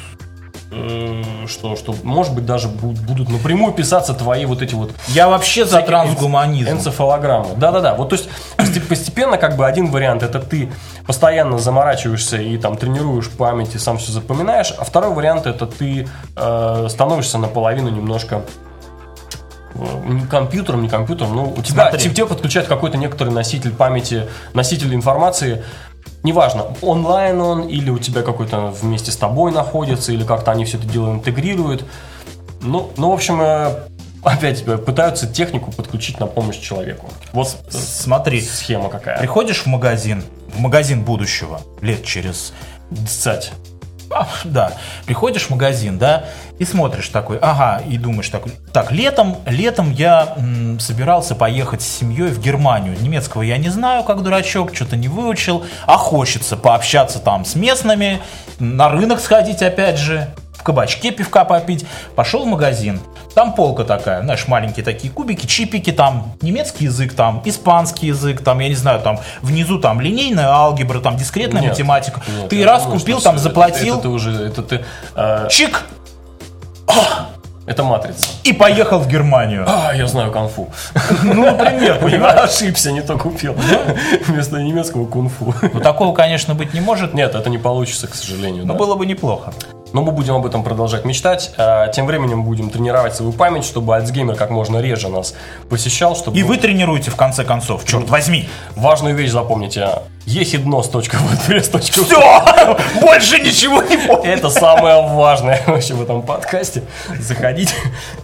что, 1.47 1.77
что 1.77 1.95
может 2.03 2.35
быть 2.35 2.47
даже 2.47 2.69
бу- 2.69 2.99
будут 3.07 3.29
напрямую 3.29 3.73
писаться 3.73 4.15
твои 4.15 4.45
вот 4.47 4.63
эти 4.63 4.75
вот 4.75 4.93
Я 5.09 5.29
вообще 5.29 5.65
за 5.65 5.81
трансгуманизм. 5.81 6.69
энц- 6.71 6.73
Энцефалограммы. 6.75 7.51
Да-да-да. 7.57 7.95
Вот 7.95 8.11
то 8.11 8.17
есть 8.17 8.29
посте- 8.57 8.81
постепенно 8.81 9.37
как 9.37 9.57
бы 9.57 9.67
один 9.67 9.91
вариант 9.91 10.23
это 10.23 10.41
ты 10.41 10.71
постоянно 11.07 11.59
заморачиваешься 11.59 12.37
и 12.39 12.57
там 12.59 12.77
тренируешь 12.77 13.29
память 13.31 13.75
и 13.75 13.79
сам 13.79 13.99
все 13.99 14.13
запоминаешь, 14.13 14.73
а 14.77 14.85
второй 14.85 15.13
вариант 15.15 15.47
это 15.47 15.67
ты 15.67 16.09
э, 16.37 16.87
становишься 16.91 17.39
наполовину 17.39 17.89
немножко 17.91 18.43
э, 19.75 19.81
не 20.07 20.27
компьютером, 20.27 20.83
не 20.83 20.89
компьютером, 20.89 21.37
но 21.37 21.45
у 21.45 21.63
тебя, 21.63 21.91
Смотри. 21.91 22.11
тебе 22.11 22.27
подключают 22.27 22.69
какой-то 22.69 22.97
некоторый 22.97 23.31
носитель 23.31 23.73
памяти, 23.73 24.29
носитель 24.55 24.95
информации, 24.95 25.63
неважно, 26.25 26.67
онлайн 26.83 27.41
он 27.41 27.69
или 27.69 27.91
у 27.91 27.99
тебя 27.99 28.23
какой-то 28.23 28.67
вместе 28.83 29.13
с 29.13 29.17
тобой 29.17 29.53
находится, 29.53 30.11
или 30.13 30.25
как-то 30.25 30.51
они 30.51 30.65
все 30.65 30.79
это 30.79 30.89
дело 30.89 31.13
интегрируют. 31.13 31.85
Ну, 32.61 32.91
ну, 32.97 33.11
в 33.11 33.13
общем, 33.13 33.41
э, 33.41 33.71
опять 34.25 34.65
пытаются 34.65 35.27
технику 35.27 35.71
подключить 35.71 36.19
на 36.19 36.27
помощь 36.27 36.59
человеку. 36.59 37.07
Вот 37.33 37.57
Смотри, 37.69 38.41
схема 38.41 38.89
какая. 38.89 39.19
приходишь 39.19 39.63
в 39.63 39.67
магазин, 39.67 40.25
в 40.53 40.59
магазин 40.61 41.05
будущего, 41.05 41.61
лет 41.81 42.05
через 42.05 42.53
Кстати, 43.05 43.51
А, 43.51 43.74
да, 44.45 44.73
приходишь 45.07 45.45
в 45.45 45.51
магазин, 45.51 45.99
да, 45.99 46.25
и 46.59 46.65
смотришь 46.65 47.09
такой, 47.09 47.39
ага, 47.39 47.83
и 47.87 47.99
думаешь 47.99 48.29
такой, 48.29 48.53
так, 48.73 48.93
летом, 48.93 49.37
летом 49.47 49.91
я 49.93 50.35
м, 50.37 50.79
собирался 50.79 51.35
поехать 51.35 51.83
с 51.83 51.87
семьей 51.87 52.29
в 52.29 52.41
Германию. 52.41 52.97
Немецкого 53.01 53.43
я 53.43 53.59
не 53.59 53.69
знаю, 53.69 54.05
как 54.05 54.23
дурачок, 54.23 54.75
что-то 54.75 54.97
не 54.97 55.09
выучил, 55.09 55.65
а 55.87 55.97
хочется 55.97 56.57
пообщаться 56.57 57.19
там 57.19 57.45
с 57.45 57.55
местными, 57.55 58.21
на 58.59 58.89
рынок 58.89 59.21
сходить 59.21 59.63
опять 59.63 59.99
же, 59.99 60.29
кабачке 60.65 61.13
пивка 61.13 61.45
попить. 61.45 61.87
Пошел 62.17 62.45
в 62.45 62.47
магазин, 62.49 63.01
там 63.35 63.55
полка 63.55 63.85
такая, 63.85 64.23
знаешь, 64.23 64.49
маленькие 64.49 64.85
такие 64.85 65.13
кубики, 65.13 65.47
чипики, 65.47 65.93
там 65.93 66.33
немецкий 66.41 66.85
язык, 66.85 67.15
там 67.15 67.43
испанский 67.45 68.09
язык, 68.09 68.43
там, 68.43 68.59
я 68.61 68.69
не 68.69 68.75
знаю, 68.75 69.01
там 69.01 69.19
внизу 69.43 69.79
там 69.79 70.01
линейная 70.01 70.49
алгебра, 70.49 71.01
там 71.01 71.17
дискретная 71.17 71.61
Нет, 71.63 71.71
математика. 71.73 72.21
нет, 72.29 72.49
Ты 72.49 72.65
раз 72.65 72.83
думаю, 72.85 73.01
купил, 73.01 73.21
там 73.21 73.39
заплатил, 73.39 73.99
Это, 73.99 74.01
это 74.01 74.03
ты 74.03 74.09
уже, 74.09 74.31
это 74.33 74.63
ты, 74.63 74.85
э, 75.15 75.49
чик, 75.51 75.85
это 77.67 77.83
матрица. 77.83 78.29
и 78.43 78.53
поехал 78.53 78.99
в 78.99 79.09
Германию. 79.09 79.65
А, 79.67 79.93
я 79.95 80.07
знаю 80.07 80.31
конфу. 80.31 80.71
Ну, 81.23 81.45
например, 81.47 81.99
понимаешь? 81.99 82.41
ошибся, 82.51 82.93
не 82.93 83.01
то 83.01 83.17
купил. 83.17 83.57
Вместо 84.27 84.61
немецкого 84.63 85.07
кунг-фу. 85.07 85.55
Ну, 85.73 85.81
такого, 85.81 86.15
конечно, 86.15 86.55
быть 86.55 86.75
не 86.75 86.81
может, 86.81 87.15
Нет, 87.15 87.35
это 87.35 87.49
не 87.49 87.59
получится, 87.59 88.07
к 88.07 88.15
сожалению. 88.15 88.67
но 88.67 88.75
было 88.75 88.97
бы 88.97 89.07
неплохо. 89.07 89.53
Но 89.95 90.03
мы 90.03 90.11
будем 90.13 90.35
об 90.35 90.45
этом 90.45 90.63
продолжать 90.65 91.05
мечтать. 91.05 91.53
А 91.57 91.87
Тем 91.89 92.07
временем 92.07 92.43
будем 92.43 92.69
тренировать 92.69 93.15
свою 93.15 93.33
память, 93.33 93.65
чтобы 93.65 93.95
Альцгеймер 93.97 94.35
как 94.35 94.51
можно 94.51 94.79
реже 94.79 95.09
нас 95.09 95.35
посещал, 95.71 96.15
чтобы 96.17 96.37
И 96.37 96.43
вы 96.43 96.57
тренируете, 96.59 97.11
в 97.13 97.17
конце 97.17 97.45
концов, 97.45 97.85
черт 97.87 98.11
возьми. 98.11 98.49
важную 98.75 99.15
вещь 99.15 99.31
запомните. 99.31 99.89
ехиднос.wordpress.com 100.27 101.81
Все! 102.05 103.01
Больше 103.01 103.39
ничего 103.39 103.83
не 103.83 103.97
помню. 103.97 104.31
Это 104.31 104.51
самое 104.51 105.07
важное 105.09 105.63
вообще 105.67 105.95
в 105.95 106.03
этом 106.03 106.23
подкасте. 106.23 106.83
Заходите. 107.21 107.75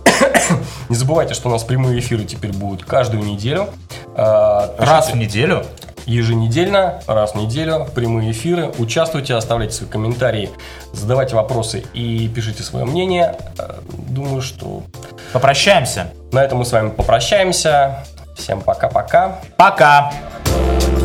Не 0.89 0.97
забывайте, 0.97 1.35
что 1.35 1.49
у 1.49 1.53
нас 1.53 1.63
прямые 1.63 2.01
эфиры 2.01 2.25
теперь 2.25 2.53
будут 2.53 2.85
каждую 2.85 3.23
неделю. 3.23 3.69
А, 4.17 4.75
Раз 4.79 5.13
в 5.13 5.17
неделю. 5.17 5.65
Еженедельно, 6.11 7.01
раз 7.07 7.33
в 7.33 7.35
неделю, 7.37 7.87
прямые 7.95 8.33
эфиры. 8.33 8.73
Участвуйте, 8.79 9.35
оставляйте 9.35 9.75
свои 9.75 9.89
комментарии, 9.89 10.51
задавайте 10.93 11.37
вопросы 11.37 11.85
и 11.95 12.29
пишите 12.29 12.63
свое 12.63 12.85
мнение. 12.85 13.37
А, 13.59 13.81
Думаю, 14.09 14.43
что 14.43 14.83
Попрощаемся. 15.33 16.13
на 16.33 16.43
этом 16.43 16.59
мы 16.59 16.65
с 16.65 16.73
вами 16.73 16.91
попрощаемся. 16.91 18.05
Всем 18.37 18.61
пока-пока. 18.61 19.39
Пока. 19.57 20.13
Thank 20.45 21.00